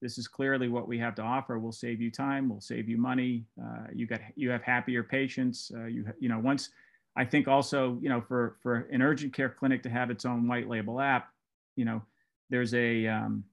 this 0.00 0.18
is 0.18 0.28
clearly 0.28 0.68
what 0.68 0.88
we 0.88 0.98
have 0.98 1.14
to 1.16 1.22
offer. 1.22 1.58
We'll 1.58 1.72
save 1.72 2.00
you 2.00 2.10
time. 2.10 2.48
We'll 2.48 2.60
save 2.60 2.88
you 2.88 2.98
money. 2.98 3.44
Uh, 3.60 3.86
you 3.92 4.06
got 4.06 4.20
you 4.36 4.50
have 4.50 4.62
happier 4.62 5.02
patients. 5.02 5.72
Uh, 5.74 5.86
you 5.86 6.06
you 6.20 6.28
know 6.28 6.38
once. 6.38 6.70
I 7.18 7.24
think 7.24 7.48
also 7.48 7.98
you 8.02 8.08
know 8.08 8.20
for 8.20 8.56
for 8.62 8.88
an 8.92 9.02
urgent 9.02 9.32
care 9.34 9.48
clinic 9.48 9.82
to 9.84 9.90
have 9.90 10.10
its 10.10 10.24
own 10.24 10.46
white 10.46 10.68
label 10.68 11.00
app, 11.00 11.30
you 11.74 11.84
know, 11.84 12.02
there's 12.50 12.74
a 12.74 13.06
um, 13.06 13.44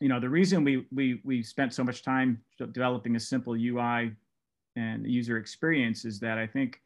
you 0.00 0.08
know, 0.08 0.18
the 0.18 0.28
reason 0.28 0.64
we 0.64 0.86
we 0.92 1.20
we 1.24 1.42
spent 1.42 1.74
so 1.74 1.84
much 1.84 2.02
time 2.02 2.40
developing 2.72 3.16
a 3.16 3.20
simple 3.20 3.54
UI 3.54 4.12
and 4.76 5.06
user 5.06 5.36
experience 5.36 6.04
is 6.04 6.18
that 6.20 6.38
I 6.38 6.46
think, 6.46 6.80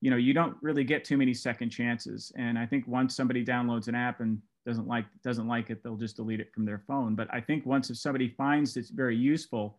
you 0.00 0.10
know, 0.10 0.16
you 0.16 0.32
don't 0.32 0.56
really 0.60 0.84
get 0.84 1.04
too 1.04 1.16
many 1.16 1.34
second 1.34 1.70
chances. 1.70 2.32
And 2.36 2.58
I 2.58 2.66
think 2.66 2.86
once 2.86 3.16
somebody 3.16 3.44
downloads 3.44 3.88
an 3.88 3.94
app 3.94 4.20
and 4.20 4.40
doesn't 4.66 4.86
like 4.86 5.06
doesn't 5.22 5.46
like 5.46 5.70
it, 5.70 5.82
they'll 5.82 5.96
just 5.96 6.16
delete 6.16 6.40
it 6.40 6.52
from 6.52 6.64
their 6.64 6.82
phone. 6.86 7.14
But 7.14 7.28
I 7.32 7.40
think 7.40 7.64
once 7.66 7.90
if 7.90 7.96
somebody 7.96 8.28
finds 8.28 8.76
it's 8.76 8.90
very 8.90 9.16
useful, 9.16 9.78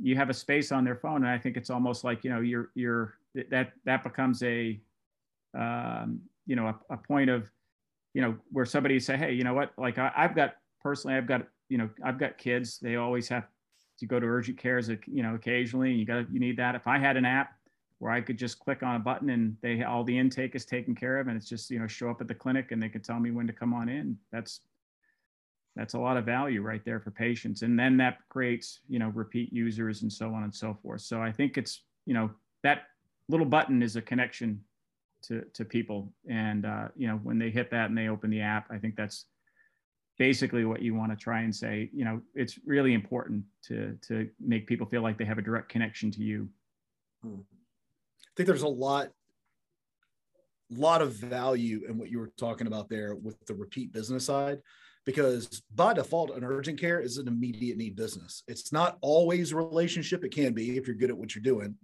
you 0.00 0.16
have 0.16 0.30
a 0.30 0.34
space 0.34 0.72
on 0.72 0.84
their 0.84 0.96
phone, 0.96 1.24
and 1.24 1.28
I 1.28 1.38
think 1.38 1.56
it's 1.56 1.70
almost 1.70 2.04
like 2.04 2.24
you 2.24 2.30
know 2.30 2.40
you're 2.40 2.70
you're 2.74 3.14
that 3.50 3.72
that 3.84 4.04
becomes 4.04 4.42
a 4.42 4.80
um, 5.58 6.20
you 6.46 6.56
know 6.56 6.66
a, 6.66 6.94
a 6.94 6.96
point 6.96 7.30
of 7.30 7.50
you 8.14 8.22
know 8.22 8.36
where 8.50 8.66
somebody 8.66 8.98
say, 9.00 9.16
hey, 9.16 9.32
you 9.32 9.44
know 9.44 9.54
what, 9.54 9.72
like 9.78 9.98
I, 9.98 10.12
I've 10.16 10.34
got 10.34 10.56
personally, 10.82 11.16
I've 11.16 11.26
got 11.26 11.46
you 11.68 11.78
know, 11.78 11.88
I've 12.04 12.18
got 12.18 12.38
kids. 12.38 12.78
They 12.78 12.96
always 12.96 13.28
have 13.28 13.46
to 13.98 14.06
go 14.06 14.18
to 14.18 14.26
urgent 14.26 14.58
care 14.58 14.78
as 14.78 14.88
a, 14.88 14.98
you 15.06 15.22
know, 15.22 15.34
occasionally. 15.34 15.92
You 15.92 16.04
got 16.04 16.30
you 16.32 16.40
need 16.40 16.56
that. 16.56 16.74
If 16.74 16.86
I 16.86 16.98
had 16.98 17.16
an 17.16 17.24
app 17.24 17.57
where 17.98 18.12
I 18.12 18.20
could 18.20 18.38
just 18.38 18.58
click 18.60 18.82
on 18.82 18.96
a 18.96 18.98
button 18.98 19.30
and 19.30 19.56
they 19.60 19.82
all 19.82 20.04
the 20.04 20.16
intake 20.16 20.54
is 20.54 20.64
taken 20.64 20.94
care 20.94 21.18
of, 21.18 21.28
and 21.28 21.36
it's 21.36 21.48
just 21.48 21.70
you 21.70 21.78
know 21.78 21.86
show 21.86 22.10
up 22.10 22.20
at 22.20 22.28
the 22.28 22.34
clinic 22.34 22.72
and 22.72 22.82
they 22.82 22.88
can 22.88 23.02
tell 23.02 23.18
me 23.18 23.30
when 23.30 23.46
to 23.46 23.52
come 23.52 23.74
on 23.74 23.88
in. 23.88 24.16
That's 24.32 24.60
that's 25.76 25.94
a 25.94 25.98
lot 25.98 26.16
of 26.16 26.24
value 26.24 26.62
right 26.62 26.84
there 26.84 27.00
for 27.00 27.10
patients, 27.10 27.62
and 27.62 27.78
then 27.78 27.96
that 27.98 28.18
creates 28.28 28.80
you 28.88 28.98
know 28.98 29.08
repeat 29.08 29.52
users 29.52 30.02
and 30.02 30.12
so 30.12 30.34
on 30.34 30.44
and 30.44 30.54
so 30.54 30.76
forth. 30.82 31.02
So 31.02 31.22
I 31.22 31.32
think 31.32 31.58
it's 31.58 31.82
you 32.06 32.14
know 32.14 32.30
that 32.62 32.82
little 33.28 33.46
button 33.46 33.82
is 33.82 33.96
a 33.96 34.02
connection 34.02 34.60
to 35.22 35.44
to 35.54 35.64
people, 35.64 36.12
and 36.28 36.66
uh, 36.66 36.88
you 36.96 37.08
know 37.08 37.16
when 37.16 37.38
they 37.38 37.50
hit 37.50 37.70
that 37.70 37.88
and 37.88 37.98
they 37.98 38.08
open 38.08 38.30
the 38.30 38.40
app, 38.40 38.66
I 38.70 38.78
think 38.78 38.96
that's 38.96 39.26
basically 40.18 40.64
what 40.64 40.82
you 40.82 40.94
want 40.94 41.12
to 41.12 41.16
try 41.16 41.42
and 41.42 41.54
say 41.54 41.88
you 41.92 42.04
know 42.04 42.20
it's 42.34 42.58
really 42.66 42.92
important 42.92 43.44
to 43.62 43.96
to 44.02 44.28
make 44.40 44.66
people 44.66 44.86
feel 44.86 45.00
like 45.00 45.16
they 45.16 45.24
have 45.24 45.38
a 45.38 45.42
direct 45.42 45.68
connection 45.68 46.10
to 46.10 46.22
you 46.22 46.48
hmm. 47.22 47.36
Think 48.38 48.46
there's 48.46 48.62
a 48.62 48.68
lot 48.68 49.08
lot 50.70 51.02
of 51.02 51.12
value 51.14 51.82
in 51.88 51.98
what 51.98 52.08
you 52.08 52.20
were 52.20 52.30
talking 52.38 52.68
about 52.68 52.88
there 52.88 53.16
with 53.16 53.36
the 53.46 53.54
repeat 53.54 53.92
business 53.92 54.24
side 54.24 54.60
because 55.04 55.62
by 55.74 55.92
default 55.92 56.30
an 56.30 56.44
urgent 56.44 56.78
care 56.78 57.00
is 57.00 57.16
an 57.16 57.26
immediate 57.26 57.76
need 57.76 57.96
business. 57.96 58.44
It's 58.46 58.72
not 58.72 58.96
always 59.00 59.50
a 59.50 59.56
relationship. 59.56 60.22
It 60.22 60.32
can 60.32 60.52
be 60.52 60.76
if 60.76 60.86
you're 60.86 60.94
good 60.94 61.10
at 61.10 61.16
what 61.16 61.34
you're 61.34 61.42
doing. 61.42 61.74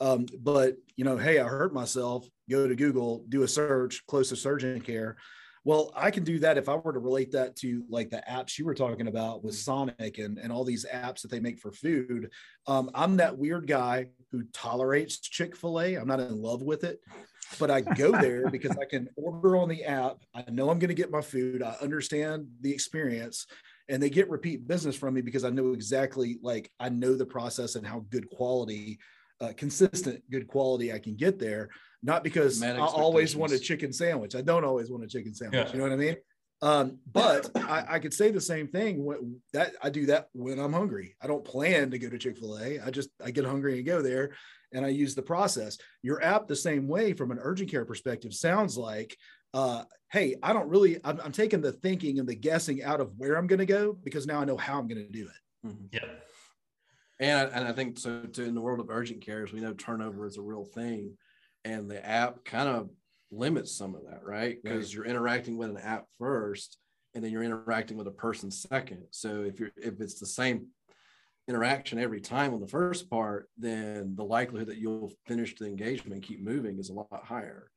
Um, 0.00 0.26
but 0.40 0.76
you 0.96 1.04
know 1.04 1.18
hey 1.18 1.40
i 1.40 1.44
hurt 1.44 1.74
myself. 1.74 2.26
Go 2.48 2.66
to 2.66 2.74
google 2.74 3.26
do 3.28 3.42
a 3.42 3.48
search 3.48 4.06
closest 4.06 4.46
urgent 4.46 4.84
care. 4.84 5.18
Well, 5.64 5.92
I 5.94 6.10
can 6.10 6.24
do 6.24 6.38
that 6.38 6.56
if 6.56 6.70
I 6.70 6.76
were 6.76 6.94
to 6.94 6.98
relate 6.98 7.32
that 7.32 7.54
to 7.56 7.84
like 7.90 8.08
the 8.08 8.22
apps 8.26 8.58
you 8.58 8.64
were 8.64 8.74
talking 8.74 9.08
about 9.08 9.44
with 9.44 9.54
Sonic 9.54 10.16
and, 10.16 10.38
and 10.38 10.50
all 10.50 10.64
these 10.64 10.86
apps 10.86 11.20
that 11.20 11.30
they 11.30 11.40
make 11.40 11.58
for 11.58 11.72
food. 11.72 12.30
Um, 12.66 12.90
I'm 12.94 13.18
that 13.18 13.36
weird 13.36 13.66
guy 13.66 14.06
who 14.32 14.44
tolerates 14.52 15.18
Chick 15.18 15.56
fil 15.56 15.80
A. 15.80 15.96
I'm 15.96 16.08
not 16.08 16.20
in 16.20 16.40
love 16.40 16.62
with 16.62 16.84
it, 16.84 17.00
but 17.58 17.70
I 17.70 17.80
go 17.80 18.12
there 18.12 18.50
because 18.50 18.76
I 18.78 18.84
can 18.84 19.08
order 19.16 19.56
on 19.56 19.68
the 19.68 19.84
app. 19.84 20.18
I 20.34 20.44
know 20.50 20.70
I'm 20.70 20.78
going 20.78 20.88
to 20.88 20.94
get 20.94 21.10
my 21.10 21.20
food. 21.20 21.62
I 21.62 21.76
understand 21.80 22.46
the 22.60 22.72
experience 22.72 23.46
and 23.88 24.02
they 24.02 24.10
get 24.10 24.28
repeat 24.28 24.68
business 24.68 24.96
from 24.96 25.14
me 25.14 25.22
because 25.22 25.44
I 25.44 25.50
know 25.50 25.72
exactly 25.72 26.38
like 26.42 26.70
I 26.78 26.90
know 26.90 27.14
the 27.14 27.26
process 27.26 27.74
and 27.74 27.86
how 27.86 28.04
good 28.10 28.28
quality, 28.30 28.98
uh, 29.40 29.52
consistent 29.56 30.22
good 30.30 30.46
quality 30.46 30.92
I 30.92 30.98
can 30.98 31.16
get 31.16 31.38
there 31.38 31.70
not 32.02 32.22
because 32.22 32.62
I 32.62 32.78
always 32.78 33.34
want 33.34 33.52
a 33.52 33.58
chicken 33.58 33.92
sandwich. 33.92 34.34
I 34.36 34.40
don't 34.40 34.64
always 34.64 34.90
want 34.90 35.04
a 35.04 35.08
chicken 35.08 35.34
sandwich. 35.34 35.66
Yeah. 35.66 35.72
You 35.72 35.78
know 35.78 35.84
what 35.84 35.92
I 35.92 35.96
mean? 35.96 36.16
Um, 36.62 36.98
but 37.12 37.50
I, 37.56 37.84
I, 37.88 37.98
could 37.98 38.14
say 38.14 38.30
the 38.30 38.40
same 38.40 38.68
thing. 38.68 39.04
When, 39.04 39.40
that 39.52 39.74
I 39.82 39.90
do 39.90 40.06
that 40.06 40.28
when 40.32 40.58
I'm 40.58 40.72
hungry. 40.72 41.16
I 41.22 41.26
don't 41.26 41.44
plan 41.44 41.90
to 41.90 41.98
go 41.98 42.08
to 42.08 42.18
Chick 42.18 42.38
Fil 42.38 42.58
A. 42.58 42.80
I 42.80 42.90
just 42.90 43.10
I 43.24 43.30
get 43.30 43.44
hungry 43.44 43.78
and 43.78 43.86
go 43.86 44.02
there, 44.02 44.30
and 44.72 44.84
I 44.84 44.88
use 44.88 45.14
the 45.14 45.22
process. 45.22 45.78
Your 46.02 46.22
app 46.22 46.46
the 46.48 46.56
same 46.56 46.88
way 46.88 47.12
from 47.12 47.30
an 47.30 47.38
urgent 47.40 47.70
care 47.70 47.84
perspective 47.84 48.34
sounds 48.34 48.76
like, 48.76 49.16
uh, 49.54 49.84
hey, 50.10 50.36
I 50.42 50.52
don't 50.52 50.68
really. 50.68 50.98
I'm, 51.04 51.20
I'm 51.24 51.32
taking 51.32 51.60
the 51.60 51.72
thinking 51.72 52.18
and 52.18 52.28
the 52.28 52.34
guessing 52.34 52.82
out 52.82 53.00
of 53.00 53.12
where 53.16 53.36
I'm 53.36 53.46
going 53.46 53.60
to 53.60 53.66
go 53.66 53.92
because 53.92 54.26
now 54.26 54.40
I 54.40 54.44
know 54.44 54.56
how 54.56 54.78
I'm 54.78 54.88
going 54.88 55.04
to 55.04 55.12
do 55.12 55.26
it. 55.26 55.68
Mm-hmm. 55.68 55.86
Yeah. 55.92 56.06
And, 57.20 57.50
and 57.52 57.66
I 57.66 57.72
think 57.72 57.98
so 57.98 58.22
too 58.22 58.44
in 58.44 58.54
the 58.54 58.60
world 58.60 58.78
of 58.78 58.90
urgent 58.90 59.22
cares, 59.22 59.52
we 59.52 59.60
know 59.60 59.74
turnover 59.74 60.26
is 60.26 60.36
a 60.36 60.42
real 60.42 60.64
thing 60.64 61.16
and 61.64 61.90
the 61.90 62.04
app 62.04 62.44
kind 62.44 62.68
of 62.68 62.90
limits 63.30 63.76
some 63.76 63.94
of 63.94 64.02
that, 64.08 64.24
right? 64.24 64.58
Because 64.62 64.86
right. 64.86 64.94
you're 64.94 65.06
interacting 65.06 65.56
with 65.56 65.70
an 65.70 65.78
app 65.78 66.06
first, 66.18 66.78
and 67.14 67.24
then 67.24 67.32
you're 67.32 67.42
interacting 67.42 67.96
with 67.96 68.06
a 68.06 68.12
person 68.12 68.50
second. 68.50 69.04
So 69.10 69.42
if 69.42 69.58
you're 69.58 69.70
if 69.76 70.00
it's 70.00 70.20
the 70.20 70.26
same 70.26 70.66
interaction 71.48 71.98
every 71.98 72.20
time 72.20 72.52
on 72.52 72.60
the 72.60 72.68
first 72.68 73.08
part, 73.08 73.48
then 73.56 74.14
the 74.16 74.24
likelihood 74.24 74.68
that 74.68 74.78
you'll 74.78 75.12
finish 75.26 75.54
the 75.56 75.66
engagement 75.66 76.14
and 76.14 76.22
keep 76.22 76.42
moving 76.42 76.78
is 76.78 76.90
a 76.90 76.94
lot 76.94 77.24
higher 77.24 77.70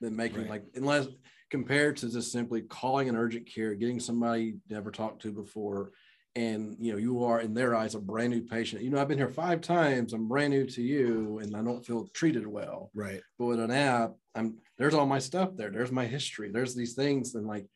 than 0.00 0.14
making 0.14 0.42
right. 0.42 0.50
like 0.50 0.64
unless 0.74 1.06
compared 1.50 1.96
to 1.96 2.10
just 2.10 2.32
simply 2.32 2.62
calling 2.62 3.08
an 3.08 3.16
urgent 3.16 3.46
care, 3.52 3.74
getting 3.74 4.00
somebody 4.00 4.56
never 4.68 4.90
talked 4.90 5.22
to 5.22 5.32
before, 5.32 5.92
and 6.36 6.76
you 6.80 6.92
know 6.92 6.98
you 6.98 7.24
are 7.24 7.40
in 7.40 7.54
their 7.54 7.74
eyes 7.74 7.94
a 7.94 8.00
brand 8.00 8.32
new 8.32 8.42
patient 8.42 8.82
you 8.82 8.90
know 8.90 9.00
i've 9.00 9.08
been 9.08 9.18
here 9.18 9.28
five 9.28 9.60
times 9.60 10.12
i'm 10.12 10.26
brand 10.26 10.52
new 10.52 10.66
to 10.66 10.82
you 10.82 11.38
and 11.40 11.56
i 11.56 11.62
don't 11.62 11.86
feel 11.86 12.08
treated 12.08 12.46
well 12.46 12.90
right 12.94 13.20
but 13.38 13.46
with 13.46 13.60
an 13.60 13.70
app 13.70 14.14
i'm 14.34 14.56
there's 14.78 14.94
all 14.94 15.06
my 15.06 15.18
stuff 15.18 15.50
there 15.56 15.70
there's 15.70 15.92
my 15.92 16.06
history 16.06 16.50
there's 16.50 16.74
these 16.74 16.94
things 16.94 17.34
and 17.34 17.46
like 17.46 17.66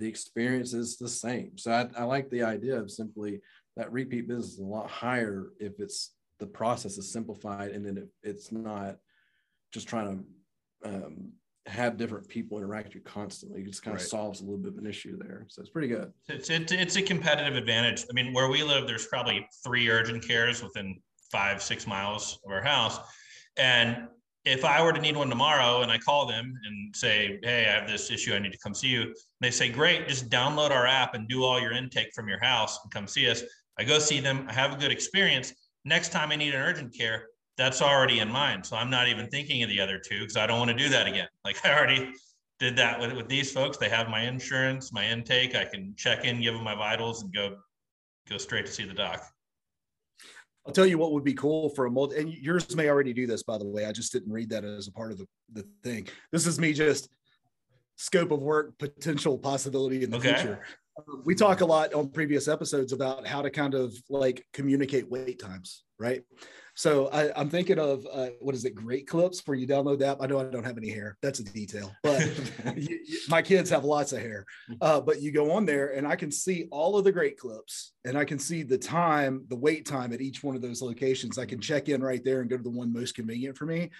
the 0.00 0.08
experience 0.08 0.72
is 0.72 0.96
the 0.96 1.08
same. 1.08 1.56
So 1.56 1.70
I, 1.70 1.88
I 1.96 2.04
like 2.04 2.28
the 2.30 2.42
idea 2.42 2.76
of 2.76 2.90
simply 2.90 3.40
that 3.76 3.92
repeat 3.92 4.26
business 4.26 4.54
is 4.54 4.58
a 4.58 4.64
lot 4.64 4.90
higher 4.90 5.50
if 5.60 5.78
it's 5.78 6.14
the 6.40 6.46
process 6.46 6.96
is 6.96 7.12
simplified 7.12 7.70
and 7.70 7.86
then 7.86 7.98
it, 7.98 8.08
it's 8.22 8.50
not 8.50 8.96
just 9.72 9.86
trying 9.86 10.24
to 10.84 10.90
um, 10.90 11.32
have 11.66 11.98
different 11.98 12.26
people 12.26 12.56
interact 12.56 12.86
with 12.86 12.94
you 12.94 13.02
constantly. 13.02 13.60
It 13.60 13.66
just 13.66 13.82
kind 13.82 13.94
of 13.94 14.02
solves 14.02 14.40
a 14.40 14.44
little 14.44 14.58
bit 14.58 14.72
of 14.72 14.78
an 14.78 14.86
issue 14.86 15.18
there. 15.18 15.44
So 15.48 15.60
it's 15.60 15.70
pretty 15.70 15.88
good. 15.88 16.10
It's, 16.28 16.48
it's, 16.48 16.72
it's 16.72 16.96
a 16.96 17.02
competitive 17.02 17.54
advantage. 17.54 18.06
I 18.10 18.14
mean, 18.14 18.32
where 18.32 18.48
we 18.48 18.62
live, 18.62 18.86
there's 18.86 19.06
probably 19.06 19.46
three 19.62 19.90
urgent 19.90 20.26
cares 20.26 20.62
within 20.62 20.98
five, 21.30 21.62
six 21.62 21.86
miles 21.86 22.40
of 22.44 22.50
our 22.50 22.62
house. 22.62 22.98
And 23.58 24.08
if 24.44 24.64
I 24.64 24.82
were 24.82 24.92
to 24.92 25.00
need 25.00 25.16
one 25.16 25.28
tomorrow 25.28 25.82
and 25.82 25.92
I 25.92 25.98
call 25.98 26.26
them 26.26 26.54
and 26.64 26.96
say, 26.96 27.38
Hey, 27.42 27.66
I 27.66 27.80
have 27.80 27.88
this 27.88 28.10
issue, 28.10 28.34
I 28.34 28.38
need 28.38 28.52
to 28.52 28.58
come 28.58 28.74
see 28.74 28.88
you. 28.88 29.14
They 29.40 29.50
say, 29.50 29.68
Great, 29.68 30.08
just 30.08 30.30
download 30.30 30.70
our 30.70 30.86
app 30.86 31.14
and 31.14 31.28
do 31.28 31.44
all 31.44 31.60
your 31.60 31.72
intake 31.72 32.12
from 32.14 32.28
your 32.28 32.40
house 32.40 32.78
and 32.82 32.92
come 32.92 33.06
see 33.06 33.28
us. 33.28 33.42
I 33.78 33.84
go 33.84 33.98
see 33.98 34.20
them, 34.20 34.46
I 34.48 34.52
have 34.52 34.72
a 34.72 34.76
good 34.76 34.92
experience. 34.92 35.52
Next 35.84 36.10
time 36.10 36.30
I 36.32 36.36
need 36.36 36.54
an 36.54 36.60
urgent 36.60 36.96
care, 36.96 37.26
that's 37.56 37.82
already 37.82 38.20
in 38.20 38.30
mind. 38.30 38.64
So 38.64 38.76
I'm 38.76 38.90
not 38.90 39.08
even 39.08 39.28
thinking 39.28 39.62
of 39.62 39.68
the 39.68 39.80
other 39.80 39.98
two 39.98 40.20
because 40.20 40.36
I 40.36 40.46
don't 40.46 40.58
want 40.58 40.70
to 40.70 40.76
do 40.76 40.88
that 40.88 41.06
again. 41.06 41.28
Like 41.44 41.64
I 41.66 41.76
already 41.76 42.12
did 42.58 42.76
that 42.76 42.98
with, 43.00 43.12
with 43.12 43.28
these 43.28 43.52
folks. 43.52 43.76
They 43.76 43.88
have 43.88 44.08
my 44.08 44.22
insurance, 44.22 44.92
my 44.92 45.06
intake. 45.06 45.54
I 45.54 45.64
can 45.64 45.94
check 45.96 46.24
in, 46.24 46.40
give 46.40 46.54
them 46.54 46.64
my 46.64 46.74
vitals, 46.74 47.22
and 47.22 47.32
go 47.32 47.56
go 48.28 48.38
straight 48.38 48.66
to 48.66 48.72
see 48.72 48.84
the 48.84 48.94
doc. 48.94 49.22
I'll 50.70 50.74
tell 50.74 50.86
you 50.86 50.98
what 50.98 51.10
would 51.10 51.24
be 51.24 51.34
cool 51.34 51.70
for 51.70 51.86
a 51.86 51.90
multi, 51.90 52.16
and 52.16 52.32
yours 52.32 52.76
may 52.76 52.88
already 52.88 53.12
do 53.12 53.26
this, 53.26 53.42
by 53.42 53.58
the 53.58 53.66
way. 53.66 53.86
I 53.86 53.92
just 53.92 54.12
didn't 54.12 54.32
read 54.32 54.50
that 54.50 54.64
as 54.64 54.86
a 54.86 54.92
part 54.92 55.10
of 55.10 55.18
the, 55.18 55.26
the 55.52 55.66
thing. 55.82 56.06
This 56.30 56.46
is 56.46 56.60
me 56.60 56.72
just 56.72 57.08
scope 57.96 58.30
of 58.30 58.40
work, 58.40 58.78
potential 58.78 59.36
possibility 59.36 60.04
in 60.04 60.10
the 60.10 60.18
okay. 60.18 60.34
future. 60.34 60.60
Um, 60.96 61.22
we 61.24 61.34
talk 61.34 61.60
a 61.60 61.64
lot 61.64 61.92
on 61.92 62.10
previous 62.10 62.46
episodes 62.46 62.92
about 62.92 63.26
how 63.26 63.42
to 63.42 63.50
kind 63.50 63.74
of 63.74 63.92
like 64.08 64.46
communicate 64.52 65.10
wait 65.10 65.40
times, 65.40 65.82
right? 65.98 66.22
So 66.80 67.08
I, 67.08 67.38
am 67.38 67.50
thinking 67.50 67.78
of 67.78 68.06
uh, 68.10 68.28
what 68.40 68.54
is 68.54 68.64
it, 68.64 68.74
Great 68.74 69.06
Clips, 69.06 69.42
where 69.44 69.54
you 69.54 69.66
download 69.66 69.98
the 69.98 70.06
app. 70.06 70.16
I 70.22 70.26
know 70.26 70.40
I 70.40 70.44
don't 70.44 70.64
have 70.64 70.78
any 70.78 70.88
hair. 70.88 71.18
That's 71.20 71.38
a 71.38 71.44
detail, 71.44 71.94
but 72.02 72.20
you, 72.74 73.00
you, 73.04 73.18
my 73.28 73.42
kids 73.42 73.68
have 73.68 73.84
lots 73.84 74.14
of 74.14 74.20
hair. 74.20 74.46
Uh, 74.80 74.98
but 74.98 75.20
you 75.20 75.30
go 75.30 75.52
on 75.52 75.66
there, 75.66 75.88
and 75.88 76.06
I 76.06 76.16
can 76.16 76.30
see 76.30 76.68
all 76.70 76.96
of 76.96 77.04
the 77.04 77.12
Great 77.12 77.36
Clips, 77.36 77.92
and 78.06 78.16
I 78.16 78.24
can 78.24 78.38
see 78.38 78.62
the 78.62 78.78
time, 78.78 79.44
the 79.48 79.56
wait 79.56 79.84
time 79.84 80.14
at 80.14 80.22
each 80.22 80.42
one 80.42 80.56
of 80.56 80.62
those 80.62 80.80
locations. 80.80 81.36
I 81.36 81.44
can 81.44 81.60
check 81.60 81.90
in 81.90 82.02
right 82.02 82.24
there 82.24 82.40
and 82.40 82.48
go 82.48 82.56
to 82.56 82.62
the 82.62 82.70
one 82.70 82.90
most 82.94 83.14
convenient 83.14 83.58
for 83.58 83.66
me. 83.66 83.90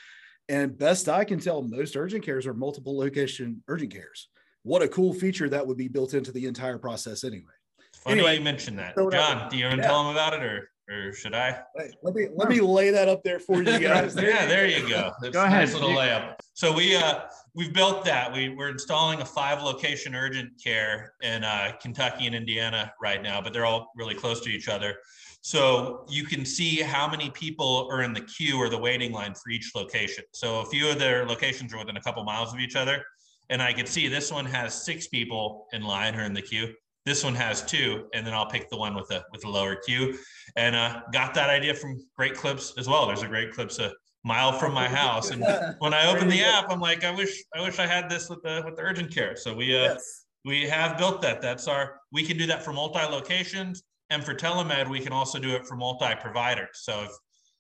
And 0.49 0.79
best 0.79 1.07
I 1.07 1.25
can 1.25 1.39
tell, 1.39 1.61
most 1.61 1.99
urgent 1.99 2.25
cares 2.25 2.47
are 2.47 2.55
multiple 2.55 2.97
location 2.97 3.63
urgent 3.69 3.93
cares. 3.93 4.31
What 4.63 4.81
a 4.81 4.89
cool 4.89 5.13
feature 5.13 5.51
that 5.51 5.67
would 5.67 5.77
be 5.77 5.89
built 5.89 6.15
into 6.15 6.33
the 6.33 6.47
entire 6.47 6.79
process 6.79 7.25
anyway. 7.25 7.45
Funny 7.93 8.21
anyway, 8.21 8.39
you 8.39 8.43
mentioned 8.43 8.79
that. 8.79 8.97
John, 8.97 9.51
do 9.51 9.59
you 9.59 9.67
want 9.67 9.77
to 9.77 9.83
yeah. 9.83 9.87
tell 9.87 10.03
them 10.03 10.13
about 10.13 10.33
it 10.33 10.43
or? 10.43 10.70
Or 10.91 11.13
should 11.13 11.35
I? 11.35 11.61
Let 12.03 12.15
me 12.15 12.29
let 12.35 12.49
me 12.49 12.61
lay 12.61 12.91
that 12.91 13.09
up 13.09 13.23
there 13.23 13.39
for 13.39 13.59
you 13.63 13.65
guys. 13.81 14.17
yeah, 14.17 14.47
there 14.47 14.67
you 14.67 14.89
go. 14.89 15.13
That's 15.21 15.33
go 15.33 15.45
ahead. 15.45 15.61
Nice 15.61 15.75
little 15.75 15.91
layup. 15.91 16.35
So 16.55 16.75
we 16.75 16.97
uh 16.97 17.21
we've 17.55 17.73
built 17.73 18.05
that. 18.05 18.33
We 18.33 18.51
we're 18.51 18.71
installing 18.71 19.21
a 19.21 19.25
five 19.25 19.63
location 19.63 20.15
urgent 20.15 20.53
care 20.63 21.13
in 21.23 21.45
uh, 21.45 21.73
Kentucky 21.81 22.27
and 22.27 22.35
Indiana 22.35 22.93
right 23.01 23.23
now, 23.23 23.41
but 23.41 23.53
they're 23.53 23.67
all 23.67 23.93
really 23.97 24.15
close 24.15 24.41
to 24.43 24.51
each 24.51 24.69
other. 24.69 24.97
So 25.43 26.05
you 26.09 26.25
can 26.25 26.45
see 26.45 26.83
how 26.83 27.09
many 27.09 27.31
people 27.31 27.89
are 27.91 28.03
in 28.03 28.13
the 28.13 28.21
queue 28.21 28.59
or 28.59 28.69
the 28.69 28.79
waiting 28.79 29.13
line 29.13 29.35
for 29.35 29.51
each 29.51 29.73
location. 29.75 30.25
So 30.33 30.61
a 30.61 30.67
few 30.67 30.91
of 30.91 30.99
their 30.99 31.25
locations 31.25 31.73
are 31.73 31.79
within 31.79 31.97
a 31.97 32.03
couple 32.03 32.23
miles 32.25 32.53
of 32.53 32.61
each 32.61 32.77
other. 32.77 33.03
And 33.49 33.63
I 33.63 33.73
can 33.73 33.87
see 33.87 34.07
this 34.07 34.31
one 34.31 34.45
has 34.45 34.85
six 34.85 35.09
people 35.09 35.67
in 35.73 35.83
line 35.83 36.15
or 36.15 36.25
in 36.25 36.35
the 36.35 36.43
queue. 36.43 36.75
This 37.11 37.25
one 37.25 37.35
has 37.35 37.65
two, 37.65 38.05
and 38.15 38.25
then 38.25 38.35
I'll 38.35 38.47
pick 38.47 38.71
the 38.71 38.77
one 38.77 38.95
with 38.95 39.11
a 39.11 39.25
with 39.33 39.45
a 39.45 39.49
lower 39.49 39.75
queue. 39.75 40.17
And 40.55 40.77
uh, 40.77 41.01
got 41.13 41.35
that 41.35 41.51
idea 41.51 41.75
from 41.75 41.99
Great 42.17 42.37
Clips 42.37 42.73
as 42.79 42.87
well. 42.89 43.05
There's 43.09 43.25
a 43.25 43.27
Great 43.27 43.53
Clips 43.53 43.81
a 43.81 43.93
mile 44.23 44.53
from 44.53 44.73
my 44.73 44.87
house, 44.87 45.33
and 45.33 45.43
when 45.81 45.93
I 45.93 46.07
open 46.07 46.29
the 46.29 46.41
app, 46.45 46.71
I'm 46.71 46.79
like, 46.79 47.03
I 47.03 47.11
wish 47.11 47.43
I 47.53 47.63
wish 47.63 47.81
I 47.81 47.87
had 47.89 48.09
this 48.09 48.31
with 48.31 48.41
the 48.45 48.63
with 48.65 48.77
the 48.77 48.83
urgent 48.83 49.13
care. 49.13 49.35
So 49.35 49.53
we 49.53 49.77
uh, 49.77 49.95
yes. 49.95 50.27
we 50.45 50.69
have 50.69 50.99
built 50.99 51.21
that. 51.23 51.43
That's 51.43 51.67
our 51.67 51.97
we 52.13 52.23
can 52.25 52.39
do 52.39 52.47
that 52.47 52.65
for 52.65 52.73
multi 52.73 53.01
locations, 53.01 53.83
and 54.11 54.23
for 54.23 54.33
telemed, 54.33 54.89
we 54.89 55.01
can 55.01 55.13
also 55.13 55.41
do 55.41 55.51
it 55.57 55.67
for 55.67 55.75
multi 55.75 56.15
providers. 56.21 56.75
So 56.75 57.03
if 57.03 57.11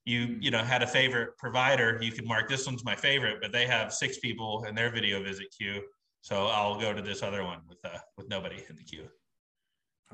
you 0.04 0.38
you 0.40 0.52
know 0.52 0.62
had 0.62 0.84
a 0.84 0.86
favorite 0.86 1.36
provider, 1.38 1.98
you 2.00 2.12
could 2.12 2.24
mark 2.24 2.48
this 2.48 2.66
one's 2.66 2.84
my 2.84 2.94
favorite, 2.94 3.38
but 3.42 3.50
they 3.50 3.66
have 3.66 3.92
six 3.92 4.20
people 4.20 4.64
in 4.68 4.76
their 4.76 4.92
video 4.92 5.20
visit 5.24 5.52
queue. 5.58 5.82
So 6.20 6.46
I'll 6.46 6.78
go 6.78 6.92
to 6.92 7.02
this 7.02 7.24
other 7.24 7.42
one 7.42 7.62
with 7.68 7.78
uh, 7.84 7.98
with 8.16 8.28
nobody 8.28 8.62
in 8.68 8.76
the 8.76 8.84
queue. 8.84 9.08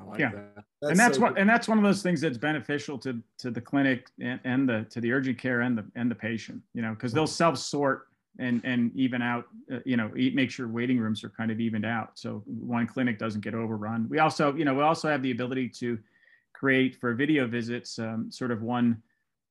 Like 0.05 0.21
yeah. 0.21 0.31
That. 0.31 0.65
That's 0.83 0.91
and 0.91 0.99
that's 0.99 1.17
so 1.17 1.23
what 1.23 1.35
good. 1.35 1.41
and 1.41 1.49
that's 1.49 1.69
one 1.69 1.79
of 1.79 1.85
those 1.85 2.03
things 2.03 2.21
that's 2.21 2.39
beneficial 2.39 2.99
to 2.99 3.23
to 3.39 3.51
the 3.51 3.61
clinic 3.61 4.09
and, 4.21 4.41
and 4.45 4.69
the 4.69 4.87
to 4.91 5.01
the 5.01 5.13
urgent 5.13 5.39
care 5.39 5.63
and 5.63 5.77
the 5.77 5.85
and 5.95 6.11
the 6.11 6.15
patient, 6.15 6.63
you 6.75 6.83
know, 6.83 6.91
because 6.91 7.13
they'll 7.13 7.27
self 7.27 7.59
sort 7.59 8.09
and 8.39 8.61
and 8.65 8.95
even 8.95 9.23
out, 9.23 9.47
uh, 9.73 9.79
you 9.85 9.97
know, 9.97 10.11
make 10.15 10.51
sure 10.51 10.69
waiting 10.69 10.99
rooms 10.99 11.25
are 11.25 11.31
kind 11.31 11.51
of 11.51 11.61
evened 11.61 11.87
out, 11.87 12.11
so 12.15 12.43
one 12.47 12.87
clinic 12.87 13.19
doesn't 13.19 13.41
get 13.41 13.55
overrun. 13.55 14.07
We 14.11 14.19
also, 14.19 14.55
you 14.55 14.65
know, 14.65 14.75
we 14.75 14.83
also 14.83 15.09
have 15.09 15.23
the 15.23 15.31
ability 15.31 15.71
to 15.71 15.99
create 16.53 16.97
for 16.97 17.15
video 17.15 17.47
visits 17.47 17.99
um, 17.99 18.31
sort 18.31 18.51
of 18.51 18.63
one 18.63 19.03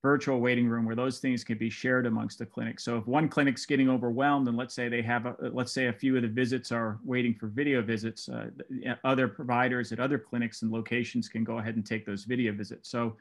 virtual 0.06 0.40
waiting 0.40 0.68
room 0.68 0.86
where 0.86 0.96
those 0.96 1.18
things 1.18 1.44
can 1.44 1.58
be 1.58 1.68
shared 1.68 2.06
amongst 2.06 2.38
the 2.38 2.46
clinics. 2.46 2.84
So 2.84 2.98
if 3.00 3.08
one 3.08 3.28
clinic's 3.28 3.66
getting 3.66 3.90
overwhelmed, 3.90 4.48
and 4.48 4.56
let's 4.56 4.76
say 4.76 4.88
they 4.88 5.02
have, 5.02 5.26
a, 5.26 5.36
let's 5.52 5.72
say 5.72 5.88
a 5.88 5.94
few 6.02 6.16
of 6.16 6.22
the 6.22 6.28
visits 6.28 6.72
are 6.72 7.00
waiting 7.04 7.34
for 7.34 7.48
video 7.48 7.82
visits, 7.82 8.30
uh, 8.30 8.50
other 9.04 9.28
providers 9.28 9.92
at 9.92 10.00
other 10.00 10.20
clinics 10.20 10.62
and 10.62 10.70
locations 10.72 11.28
can 11.28 11.44
go 11.44 11.58
ahead 11.58 11.76
and 11.76 11.86
take 11.88 12.06
those 12.06 12.24
video 12.24 12.52
visits. 12.54 12.88
So, 12.88 13.18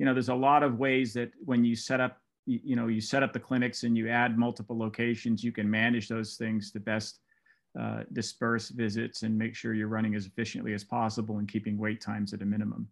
you 0.00 0.06
know, 0.06 0.12
there's 0.12 0.28
a 0.28 0.34
lot 0.48 0.64
of 0.64 0.80
ways 0.86 1.14
that 1.14 1.30
when 1.44 1.64
you 1.64 1.76
set 1.76 2.00
up, 2.00 2.18
you, 2.46 2.58
you 2.64 2.74
know, 2.74 2.88
you 2.88 3.00
set 3.00 3.22
up 3.22 3.32
the 3.32 3.38
clinics 3.38 3.84
and 3.84 3.96
you 3.96 4.08
add 4.08 4.36
multiple 4.36 4.76
locations, 4.76 5.44
you 5.44 5.52
can 5.52 5.70
manage 5.70 6.08
those 6.08 6.34
things 6.34 6.72
to 6.72 6.80
best 6.80 7.20
uh, 7.80 8.00
disperse 8.12 8.70
visits 8.70 9.22
and 9.22 9.38
make 9.38 9.54
sure 9.54 9.72
you're 9.72 9.96
running 9.98 10.16
as 10.16 10.26
efficiently 10.26 10.74
as 10.74 10.82
possible 10.82 11.38
and 11.38 11.46
keeping 11.46 11.78
wait 11.78 12.00
times 12.00 12.34
at 12.34 12.42
a 12.42 12.44
minimum. 12.44 12.88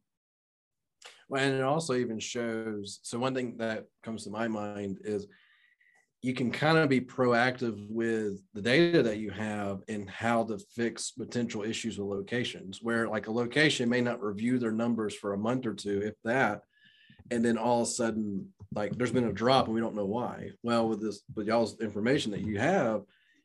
And 1.35 1.55
it 1.55 1.63
also 1.63 1.95
even 1.95 2.19
shows. 2.19 3.01
So 3.03 3.19
one 3.19 3.35
thing 3.35 3.57
that 3.59 3.87
comes 4.03 4.25
to 4.25 4.31
my 4.31 4.49
mind 4.49 4.99
is 5.05 5.27
you 6.23 6.35
can 6.35 6.53
kind 6.53 6.79
of 6.79 6.89
be 6.89 7.01
proactive 7.01 7.85
with 7.89 8.41
the 8.55 8.63
data 8.63 9.03
that 9.03 9.19
you 9.19 9.31
have 9.31 9.83
and 9.89 10.09
how 10.09 10.45
to 10.45 10.59
fix 10.75 11.11
potential 11.11 11.65
issues 11.65 11.99
with 11.99 12.09
locations 12.09 12.81
where 12.81 13.09
like 13.09 13.27
a 13.27 13.33
location 13.33 13.89
may 13.89 14.01
not 14.01 14.23
review 14.23 14.59
their 14.59 14.71
numbers 14.71 15.15
for 15.15 15.33
a 15.33 15.39
month 15.39 15.67
or 15.67 15.75
two 15.75 16.01
if 16.03 16.15
that 16.23 16.63
and 17.33 17.45
then 17.45 17.59
all 17.59 17.83
of 17.83 17.89
a 17.89 17.91
sudden 17.91 18.49
like 18.73 18.97
there's 18.97 19.11
been 19.11 19.29
a 19.29 19.33
drop 19.33 19.67
and 19.67 19.75
we 19.75 19.81
don't 19.81 19.97
know 19.97 20.07
why 20.07 20.49
well 20.63 20.89
with 20.89 21.03
this 21.03 21.23
with 21.35 21.49
y'all's 21.49 21.81
information 21.81 22.31
that 22.31 22.41
you 22.41 22.57
have 22.59 23.03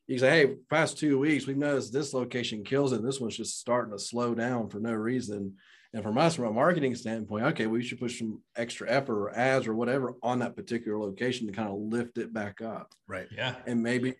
you 0.07 0.15
can 0.15 0.19
say 0.19 0.47
hey 0.47 0.55
past 0.69 0.97
two 0.97 1.19
weeks 1.19 1.45
we've 1.45 1.57
noticed 1.57 1.93
this 1.93 2.13
location 2.13 2.63
kills 2.63 2.91
and 2.91 3.05
this 3.05 3.19
one's 3.19 3.37
just 3.37 3.59
starting 3.59 3.91
to 3.91 3.99
slow 3.99 4.33
down 4.33 4.69
for 4.69 4.79
no 4.79 4.93
reason 4.93 5.55
and 5.93 6.03
from 6.03 6.17
us, 6.17 6.35
from 6.35 6.45
a 6.45 6.51
marketing 6.51 6.95
standpoint, 6.95 7.45
okay, 7.45 7.67
we 7.67 7.81
should 7.81 7.99
put 7.99 8.11
some 8.11 8.41
extra 8.55 8.89
effort 8.89 9.19
or 9.19 9.35
ads 9.35 9.67
or 9.67 9.73
whatever 9.73 10.15
on 10.21 10.39
that 10.39 10.55
particular 10.55 10.99
location 10.99 11.47
to 11.47 11.53
kind 11.53 11.69
of 11.69 11.75
lift 11.75 12.17
it 12.17 12.33
back 12.33 12.61
up. 12.61 12.93
Right. 13.07 13.27
Yeah. 13.31 13.55
And 13.65 13.81
maybe 13.81 14.15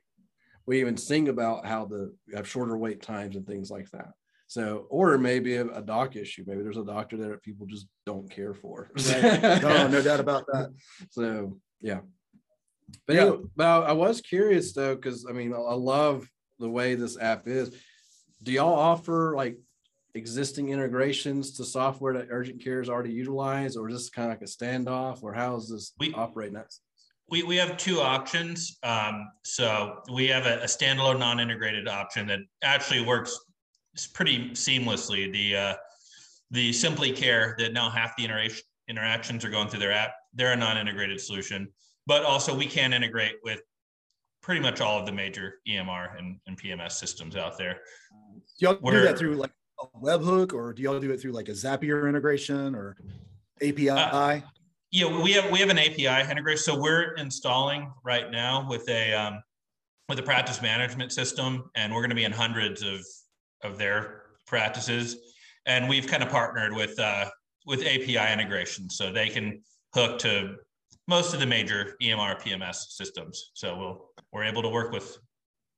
we 0.66 0.80
even 0.80 0.98
sing 0.98 1.30
about 1.30 1.66
how 1.66 1.86
the 1.86 2.16
have 2.34 2.48
shorter 2.48 2.78
wait 2.78 3.02
times 3.02 3.36
and 3.36 3.46
things 3.46 3.70
like 3.70 3.90
that. 3.92 4.12
So, 4.48 4.88
or 4.90 5.18
maybe 5.18 5.58
a, 5.58 5.68
a 5.68 5.82
doc 5.82 6.16
issue. 6.16 6.46
Maybe 6.48 6.64
there's 6.64 6.78
a 6.78 6.86
doctor 6.86 7.18
there 7.18 7.30
that 7.30 7.44
people 7.44 7.68
just 7.68 7.88
don't 8.06 8.30
care 8.30 8.54
for. 8.54 8.90
Right. 9.10 9.62
no, 9.62 9.88
no 9.88 10.02
doubt 10.02 10.22
about 10.22 10.46
that. 10.48 10.74
So, 11.12 11.60
yeah. 11.82 12.00
But 13.06 13.16
yeah, 13.16 13.22
anyway, 13.24 13.44
but 13.56 13.84
I 13.84 13.94
was 13.94 14.22
curious 14.22 14.74
though, 14.74 14.96
because 14.96 15.26
I 15.30 15.34
mean, 15.34 15.54
I 15.54 15.74
love 15.74 16.28
the 16.60 16.70
way 16.70 16.96
this 16.96 17.18
app 17.20 17.48
is. 17.48 17.76
Do 18.44 18.52
y'all 18.52 18.74
offer 18.74 19.34
like 19.36 19.58
existing 20.16 20.70
integrations 20.70 21.52
to 21.58 21.64
software 21.64 22.14
that 22.14 22.28
urgent 22.32 22.64
care 22.64 22.82
is 22.82 22.90
already 22.90 23.12
utilized, 23.12 23.78
or 23.78 23.90
is 23.90 23.96
this 23.96 24.10
kind 24.10 24.32
of 24.32 24.40
like 24.40 24.42
a 24.42 24.52
standoff, 24.52 25.24
or 25.24 25.34
how 25.34 25.56
is 25.56 25.70
this 25.70 25.94
we, 26.00 26.14
operating? 26.14 26.62
We, 27.30 27.44
we 27.44 27.58
have 27.58 27.78
two 27.78 28.00
options. 28.00 28.78
Um, 28.84 29.28
so 29.44 30.02
we 30.14 30.28
have 30.28 30.46
a, 30.46 30.60
a 30.60 30.66
standalone 30.66 31.20
non-integrated 31.20 31.88
option 31.88 32.28
that 32.28 32.40
actually 32.64 33.06
works 33.06 33.38
pretty 34.14 34.52
seamlessly. 34.52 35.32
The 35.32 35.56
uh, 35.56 35.74
the 36.52 36.72
Simply 36.72 37.12
Care 37.12 37.56
that 37.60 37.74
now 37.74 37.90
half 37.90 38.16
the 38.16 38.24
interaction 38.24 38.64
interactions 38.88 39.44
are 39.44 39.50
going 39.50 39.68
through 39.68 39.82
their 39.82 39.92
app. 39.92 40.12
They're 40.34 40.54
a 40.54 40.56
non-integrated 40.56 41.20
solution, 41.20 41.68
but 42.08 42.24
also 42.24 42.56
we 42.56 42.66
can 42.66 42.94
integrate 42.94 43.36
with 43.44 43.62
pretty 44.42 44.62
much 44.62 44.82
all 44.82 44.98
of 44.98 45.06
the 45.06 45.12
major 45.12 45.56
EMR 45.68 46.18
and, 46.18 46.40
and 46.48 46.60
PMS 46.60 46.94
systems 46.94 47.36
out 47.36 47.58
there. 47.58 47.82
Do 48.60 48.66
Y'all 48.66 48.92
do 48.92 49.02
that 49.02 49.20
through 49.20 49.36
like 49.36 49.52
a 49.80 50.00
webhook 50.00 50.54
or 50.54 50.74
do 50.74 50.82
y'all 50.82 51.00
do 51.00 51.12
it 51.12 51.20
through 51.22 51.34
like 51.34 51.50
a 51.50 51.52
Zapier 51.52 52.08
integration 52.10 52.74
or 52.74 52.96
API? 53.62 53.90
Uh, 53.90 54.40
yeah, 54.90 55.22
we 55.22 55.34
have 55.34 55.52
we 55.52 55.60
have 55.60 55.70
an 55.70 55.78
API 55.78 56.32
integration. 56.32 56.64
So 56.64 56.80
we're 56.80 57.14
installing 57.16 57.92
right 58.06 58.32
now 58.32 58.66
with 58.70 58.88
a 58.90 59.14
um, 59.14 59.44
with 60.08 60.18
a 60.18 60.24
practice 60.24 60.62
management 60.62 61.12
system, 61.12 61.70
and 61.76 61.94
we're 61.94 62.02
going 62.02 62.10
to 62.10 62.16
be 62.16 62.24
in 62.24 62.32
hundreds 62.32 62.82
of 62.82 63.06
of 63.64 63.78
their 63.78 64.24
practices, 64.46 65.18
and 65.66 65.90
we've 65.90 66.08
kind 66.08 66.24
of 66.24 66.30
partnered 66.30 66.74
with 66.74 66.98
uh, 67.00 67.26
with 67.66 67.82
API 67.82 68.32
integration, 68.32 68.90
so 68.90 69.12
they 69.12 69.28
can 69.28 69.62
hook 69.94 70.20
to 70.20 70.56
most 71.08 71.34
of 71.34 71.40
the 71.40 71.46
major 71.46 71.96
EMR 72.02 72.42
PMS 72.42 72.92
systems. 72.92 73.52
So 73.54 73.78
we'll 73.78 74.10
we're 74.32 74.44
able 74.44 74.62
to 74.62 74.70
work 74.70 74.92
with 74.92 75.18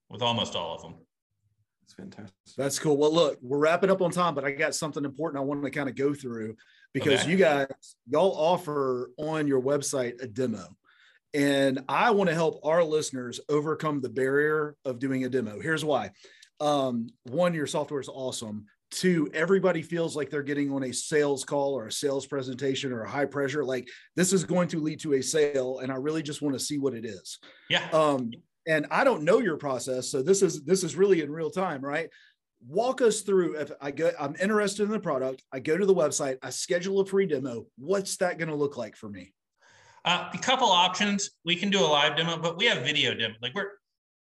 with 0.10 0.22
almost 0.22 0.56
all 0.56 0.76
of 0.76 0.82
them. 0.82 0.96
That's 1.82 1.94
fantastic. 1.94 2.36
That's 2.58 2.80
cool. 2.80 2.98
Well, 2.98 3.14
look, 3.14 3.38
we're 3.42 3.60
wrapping 3.60 3.90
up 3.90 4.02
on 4.02 4.12
time, 4.12 4.36
but 4.36 4.44
I 4.44 4.52
got 4.52 4.76
something 4.76 5.06
important 5.06 5.42
I 5.42 5.46
want 5.46 5.64
to 5.64 5.72
kind 5.72 5.90
of 5.90 5.96
go 5.96 6.14
through 6.14 6.56
because 6.94 7.22
Okay. 7.22 7.32
you 7.32 7.38
guys, 7.38 7.68
y'all 8.08 8.32
offer 8.36 9.12
on 9.18 9.48
your 9.48 9.62
website 9.62 10.22
a 10.22 10.28
demo. 10.28 10.66
And 11.36 11.82
I 11.88 12.10
want 12.10 12.30
to 12.30 12.34
help 12.36 12.60
our 12.64 12.84
listeners 12.84 13.40
overcome 13.50 14.02
the 14.02 14.10
barrier 14.10 14.76
of 14.84 14.98
doing 14.98 15.26
a 15.26 15.30
demo. 15.30 15.60
Here's 15.60 15.86
why. 15.86 16.10
Um, 16.60 17.10
one, 17.24 17.54
your 17.54 17.68
software 17.68 18.02
is 18.02 18.10
awesome. 18.10 18.66
Two, 18.92 19.30
everybody 19.34 19.82
feels 19.82 20.16
like 20.16 20.30
they're 20.30 20.42
getting 20.44 20.72
on 20.72 20.84
a 20.84 20.92
sales 20.94 21.44
call 21.46 21.74
or 21.78 21.88
a 21.88 21.92
sales 21.92 22.26
presentation 22.26 22.92
or 22.92 23.04
a 23.04 23.10
high 23.10 23.26
pressure. 23.26 23.64
Like 23.64 23.88
this 24.16 24.34
is 24.34 24.44
going 24.44 24.68
to 24.70 24.80
lead 24.80 25.00
to 25.02 25.14
a 25.14 25.22
sale. 25.22 25.80
And 25.80 25.92
I 25.92 25.96
really 25.96 26.24
just 26.24 26.42
want 26.42 26.56
to 26.56 26.60
see 26.60 26.78
what 26.80 26.94
it 26.94 27.06
is 27.06 27.38
Yeah. 27.70 27.88
um 27.94 28.32
and 28.68 28.86
i 28.92 29.06
don't 29.06 29.24
know 29.24 29.40
your 29.40 29.56
process 29.56 30.10
so 30.12 30.22
this 30.22 30.42
is 30.42 30.64
this 30.66 30.84
is 30.84 30.98
really 30.98 31.22
in 31.22 31.32
real 31.32 31.50
time 31.50 31.82
right 31.82 32.10
walk 32.68 33.02
us 33.02 33.22
through 33.22 33.56
if 33.56 33.72
i 33.82 33.90
go 33.90 34.12
i'm 34.20 34.36
interested 34.42 34.84
in 34.84 34.90
the 34.90 35.00
product 35.00 35.42
i 35.54 35.60
go 35.62 35.78
to 35.78 35.86
the 35.86 35.96
website 35.96 36.38
i 36.44 36.50
schedule 36.50 37.00
a 37.00 37.06
free 37.06 37.26
demo 37.26 37.66
what's 37.78 38.18
that 38.18 38.38
going 38.38 38.50
to 38.50 38.56
look 38.56 38.76
like 38.76 38.98
for 38.98 39.08
me 39.10 39.34
Uh, 40.04 40.30
a 40.34 40.38
couple 40.38 40.68
options. 40.68 41.30
We 41.46 41.56
can 41.56 41.70
do 41.70 41.80
a 41.80 41.90
live 41.98 42.18
demo, 42.18 42.38
but 42.38 42.58
we 42.58 42.66
have 42.66 42.84
video 42.84 43.14
demo. 43.14 43.36
Like 43.42 43.54
we're 43.56 43.72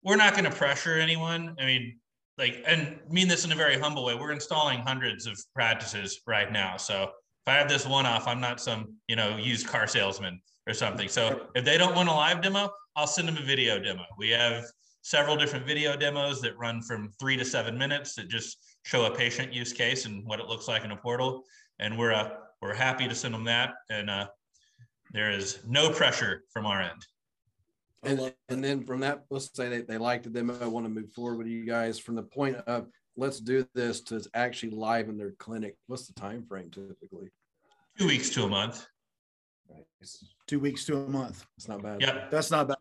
we're 0.02 0.16
not 0.24 0.32
going 0.34 0.44
to 0.44 0.50
pressure 0.62 0.94
anyone. 0.98 1.54
I 1.60 1.64
mean, 1.66 1.98
like, 2.38 2.62
and 2.66 2.98
mean 3.10 3.28
this 3.28 3.44
in 3.44 3.52
a 3.52 3.54
very 3.54 3.78
humble 3.78 4.04
way. 4.04 4.14
We're 4.14 4.32
installing 4.32 4.80
hundreds 4.80 5.26
of 5.26 5.38
practices 5.54 6.20
right 6.26 6.52
now. 6.52 6.76
So 6.76 7.04
if 7.04 7.48
I 7.48 7.54
have 7.54 7.68
this 7.68 7.86
one 7.86 8.06
off, 8.06 8.26
I'm 8.26 8.40
not 8.40 8.60
some 8.60 8.94
you 9.08 9.16
know 9.16 9.36
used 9.36 9.66
car 9.66 9.86
salesman 9.86 10.40
or 10.66 10.74
something. 10.74 11.08
So 11.08 11.46
if 11.54 11.64
they 11.64 11.78
don't 11.78 11.94
want 11.94 12.08
a 12.08 12.12
live 12.12 12.42
demo, 12.42 12.70
I'll 12.96 13.06
send 13.06 13.28
them 13.28 13.36
a 13.36 13.42
video 13.42 13.78
demo. 13.78 14.04
We 14.18 14.30
have 14.30 14.64
several 15.02 15.36
different 15.36 15.64
video 15.64 15.96
demos 15.96 16.40
that 16.40 16.58
run 16.58 16.82
from 16.82 17.12
three 17.20 17.36
to 17.36 17.44
seven 17.44 17.78
minutes 17.78 18.14
that 18.16 18.28
just 18.28 18.58
show 18.82 19.04
a 19.04 19.14
patient 19.14 19.52
use 19.52 19.72
case 19.72 20.04
and 20.04 20.26
what 20.26 20.40
it 20.40 20.46
looks 20.46 20.66
like 20.66 20.84
in 20.84 20.90
a 20.90 20.96
portal. 20.96 21.44
And 21.78 21.96
we're 21.96 22.12
uh, 22.12 22.30
we're 22.60 22.74
happy 22.74 23.06
to 23.06 23.14
send 23.14 23.32
them 23.32 23.44
that. 23.44 23.74
And 23.90 24.10
uh, 24.10 24.26
there 25.12 25.30
is 25.30 25.60
no 25.66 25.90
pressure 25.90 26.42
from 26.52 26.66
our 26.66 26.82
end. 26.82 27.06
I 28.06 28.10
And, 28.10 28.20
love 28.20 28.32
and 28.48 28.64
then 28.64 28.84
from 28.84 29.00
that, 29.00 29.24
let's 29.30 29.54
say 29.54 29.68
they, 29.68 29.80
they 29.82 29.98
like 29.98 30.22
the 30.22 30.30
demo, 30.30 30.68
want 30.68 30.86
to 30.86 30.90
move 30.90 31.10
forward 31.12 31.38
with 31.38 31.46
you 31.46 31.64
guys 31.64 31.98
from 31.98 32.14
the 32.14 32.22
point 32.22 32.56
of 32.66 32.86
let's 33.16 33.40
do 33.40 33.66
this 33.74 34.00
to 34.02 34.22
actually 34.34 34.70
live 34.70 35.08
in 35.08 35.16
their 35.16 35.32
clinic. 35.32 35.76
What's 35.86 36.06
the 36.06 36.12
time 36.14 36.44
frame 36.46 36.70
typically? 36.70 37.30
Two 37.98 38.06
weeks 38.06 38.30
to 38.30 38.44
a 38.44 38.48
month. 38.48 38.86
It's, 40.00 40.24
two 40.46 40.60
weeks 40.60 40.84
to 40.84 40.96
a 40.98 41.08
month 41.08 41.44
it's 41.56 41.66
not 41.66 41.82
bad. 41.82 42.00
Yeah, 42.00 42.26
that's 42.30 42.50
not 42.50 42.68
bad 42.68 42.76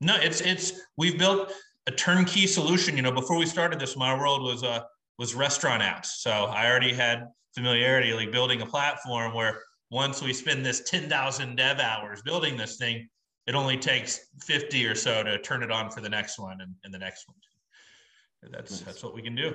No, 0.00 0.16
it's 0.16 0.40
it's 0.40 0.80
we've 0.96 1.18
built 1.18 1.52
a 1.86 1.90
turnkey 1.90 2.46
solution. 2.46 2.96
You 2.96 3.02
know, 3.02 3.12
before 3.12 3.36
we 3.36 3.46
started 3.46 3.78
this, 3.78 3.96
my 3.96 4.16
world 4.16 4.42
was 4.42 4.62
uh 4.62 4.84
was 5.18 5.34
restaurant 5.34 5.82
apps. 5.82 6.06
So 6.06 6.30
I 6.30 6.70
already 6.70 6.92
had 6.92 7.28
familiarity 7.54 8.12
like 8.14 8.32
building 8.32 8.62
a 8.62 8.66
platform 8.66 9.34
where 9.34 9.60
once 9.90 10.22
we 10.22 10.32
spend 10.32 10.64
this 10.64 10.80
10,000 10.90 11.56
dev 11.56 11.78
hours 11.78 12.22
building 12.22 12.56
this 12.56 12.76
thing, 12.76 13.08
it 13.46 13.54
only 13.54 13.76
takes 13.76 14.20
50 14.42 14.86
or 14.86 14.94
so 14.94 15.22
to 15.22 15.38
turn 15.38 15.62
it 15.62 15.70
on 15.70 15.90
for 15.90 16.00
the 16.00 16.08
next 16.08 16.38
one 16.38 16.60
and, 16.60 16.74
and 16.84 16.92
the 16.92 16.98
next 16.98 17.28
one. 17.28 17.36
That's 18.52 18.72
Nice. 18.72 18.80
that's 18.80 19.02
what 19.02 19.14
we 19.14 19.22
can 19.22 19.34
do. 19.34 19.54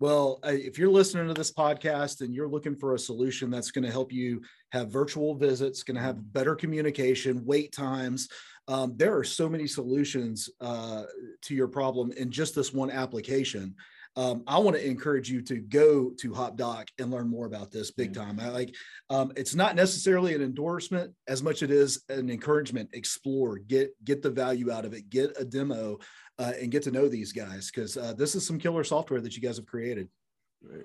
Well, 0.00 0.40
if 0.44 0.78
you're 0.78 0.90
listening 0.90 1.28
to 1.28 1.34
this 1.34 1.52
podcast 1.52 2.22
and 2.22 2.34
you're 2.34 2.48
looking 2.48 2.74
for 2.74 2.94
a 2.94 2.98
solution 2.98 3.50
that's 3.50 3.70
going 3.70 3.84
to 3.84 3.90
help 3.90 4.12
you 4.12 4.40
have 4.72 4.90
virtual 4.90 5.34
visits, 5.34 5.82
going 5.82 5.96
to 5.96 6.02
have 6.02 6.32
better 6.32 6.54
communication, 6.54 7.44
wait 7.44 7.70
times, 7.72 8.28
um, 8.66 8.94
there 8.96 9.16
are 9.16 9.24
so 9.24 9.48
many 9.48 9.66
solutions 9.66 10.48
uh, 10.60 11.04
to 11.42 11.54
your 11.54 11.68
problem 11.68 12.12
in 12.12 12.30
just 12.30 12.54
this 12.54 12.72
one 12.72 12.90
application. 12.90 13.74
Um, 14.16 14.42
I 14.46 14.58
want 14.58 14.76
to 14.76 14.84
encourage 14.84 15.30
you 15.30 15.40
to 15.42 15.56
go 15.56 16.10
to 16.18 16.30
HopDoc 16.32 16.88
and 16.98 17.10
learn 17.10 17.28
more 17.28 17.46
about 17.46 17.70
this 17.70 17.90
big 17.92 18.12
time. 18.12 18.40
I 18.40 18.48
like 18.48 18.74
um, 19.08 19.32
it's 19.36 19.54
not 19.54 19.76
necessarily 19.76 20.34
an 20.34 20.42
endorsement 20.42 21.12
as 21.28 21.42
much 21.42 21.62
as 21.62 21.62
it 21.62 21.70
is 21.70 22.02
an 22.08 22.28
encouragement. 22.28 22.90
Explore, 22.92 23.58
get 23.58 23.92
get 24.04 24.22
the 24.22 24.30
value 24.30 24.70
out 24.72 24.84
of 24.84 24.94
it, 24.94 25.10
get 25.10 25.32
a 25.38 25.44
demo, 25.44 25.98
uh, 26.38 26.52
and 26.60 26.70
get 26.70 26.82
to 26.84 26.90
know 26.90 27.08
these 27.08 27.32
guys 27.32 27.70
because 27.70 27.96
uh, 27.96 28.12
this 28.16 28.34
is 28.34 28.46
some 28.46 28.58
killer 28.58 28.82
software 28.82 29.20
that 29.20 29.36
you 29.36 29.42
guys 29.42 29.56
have 29.56 29.66
created. 29.66 30.08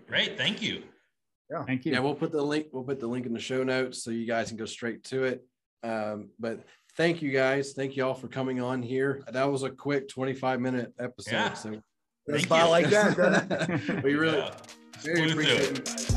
Great, 0.07 0.38
thank 0.38 0.61
you. 0.61 0.83
Yeah, 1.49 1.63
thank 1.63 1.85
you. 1.85 1.93
Yeah, 1.93 1.99
we'll 1.99 2.15
put 2.15 2.31
the 2.31 2.41
link. 2.41 2.67
We'll 2.71 2.83
put 2.83 2.99
the 2.99 3.07
link 3.07 3.25
in 3.25 3.33
the 3.33 3.39
show 3.39 3.63
notes 3.63 4.03
so 4.03 4.11
you 4.11 4.25
guys 4.25 4.49
can 4.49 4.57
go 4.57 4.65
straight 4.65 5.03
to 5.05 5.23
it. 5.23 5.45
Um, 5.83 6.29
but 6.39 6.63
thank 6.95 7.21
you 7.21 7.31
guys. 7.31 7.73
Thank 7.73 7.95
you 7.95 8.05
all 8.05 8.13
for 8.13 8.27
coming 8.27 8.61
on 8.61 8.81
here. 8.81 9.23
That 9.31 9.51
was 9.51 9.63
a 9.63 9.69
quick 9.69 10.09
25 10.09 10.59
minute 10.59 10.93
episode. 10.99 11.31
Yeah. 11.31 11.53
So 11.53 11.81
That's 12.27 12.39
Thank 12.41 12.49
by 12.49 12.63
you. 12.63 12.69
like 12.69 12.89
that. 12.89 13.15
doesn't 13.17 13.51
it? 13.97 14.03
we 14.03 14.15
really 14.15 14.38
Yeah. 14.39 14.51
very 15.01 15.29
appreciate 15.31 15.79
it. 15.79 16.11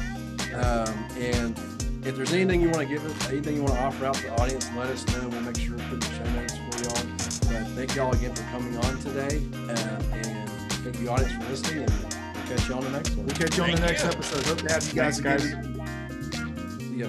Um, 0.55 0.88
and 1.18 1.59
if 2.07 2.16
there's 2.16 2.33
anything 2.33 2.62
you 2.62 2.71
want 2.71 2.88
to 2.88 2.94
give 2.94 3.05
us, 3.05 3.29
anything 3.29 3.57
you 3.57 3.62
want 3.62 3.75
to 3.75 3.83
offer 3.83 4.07
out 4.07 4.14
to 4.14 4.23
the 4.23 4.33
audience, 4.40 4.66
let 4.77 4.88
us 4.88 5.05
know. 5.09 5.29
We'll 5.29 5.42
make 5.42 5.59
sure 5.59 5.77
to 5.77 5.83
put 5.85 6.01
the 6.01 6.11
show 6.16 6.25
notes 6.31 6.55
for 6.55 6.79
y'all. 6.85 7.05
But 7.53 7.66
thank 7.75 7.94
y'all 7.94 8.12
again 8.14 8.35
for 8.35 8.42
coming 8.44 8.75
on 8.79 8.99
today. 9.03 9.42
Uh, 9.68 10.01
and 10.14 10.49
thank 10.83 10.99
you, 11.01 11.11
audience, 11.11 11.33
for 11.33 11.44
listening. 11.51 11.85
And 11.85 11.92
we'll 12.35 12.47
catch 12.57 12.68
you 12.68 12.75
on 12.75 12.83
the 12.85 12.90
next 12.90 13.11
one. 13.11 13.27
We'll 13.27 13.37
catch 13.37 13.57
you 13.59 13.62
on 13.64 13.71
the 13.73 13.81
next 13.81 14.03
you. 14.05 14.09
episode. 14.11 14.47
Hope 14.47 14.59
to 14.66 14.73
have 14.73 14.83
you 14.88 14.94
guys 14.94 15.18
Thanks, 15.21 15.44
again. 15.44 15.77
guys. 15.77 16.81
See 16.81 16.97
ya. 16.97 17.09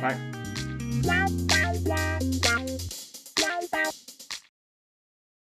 Bye. 0.00 0.18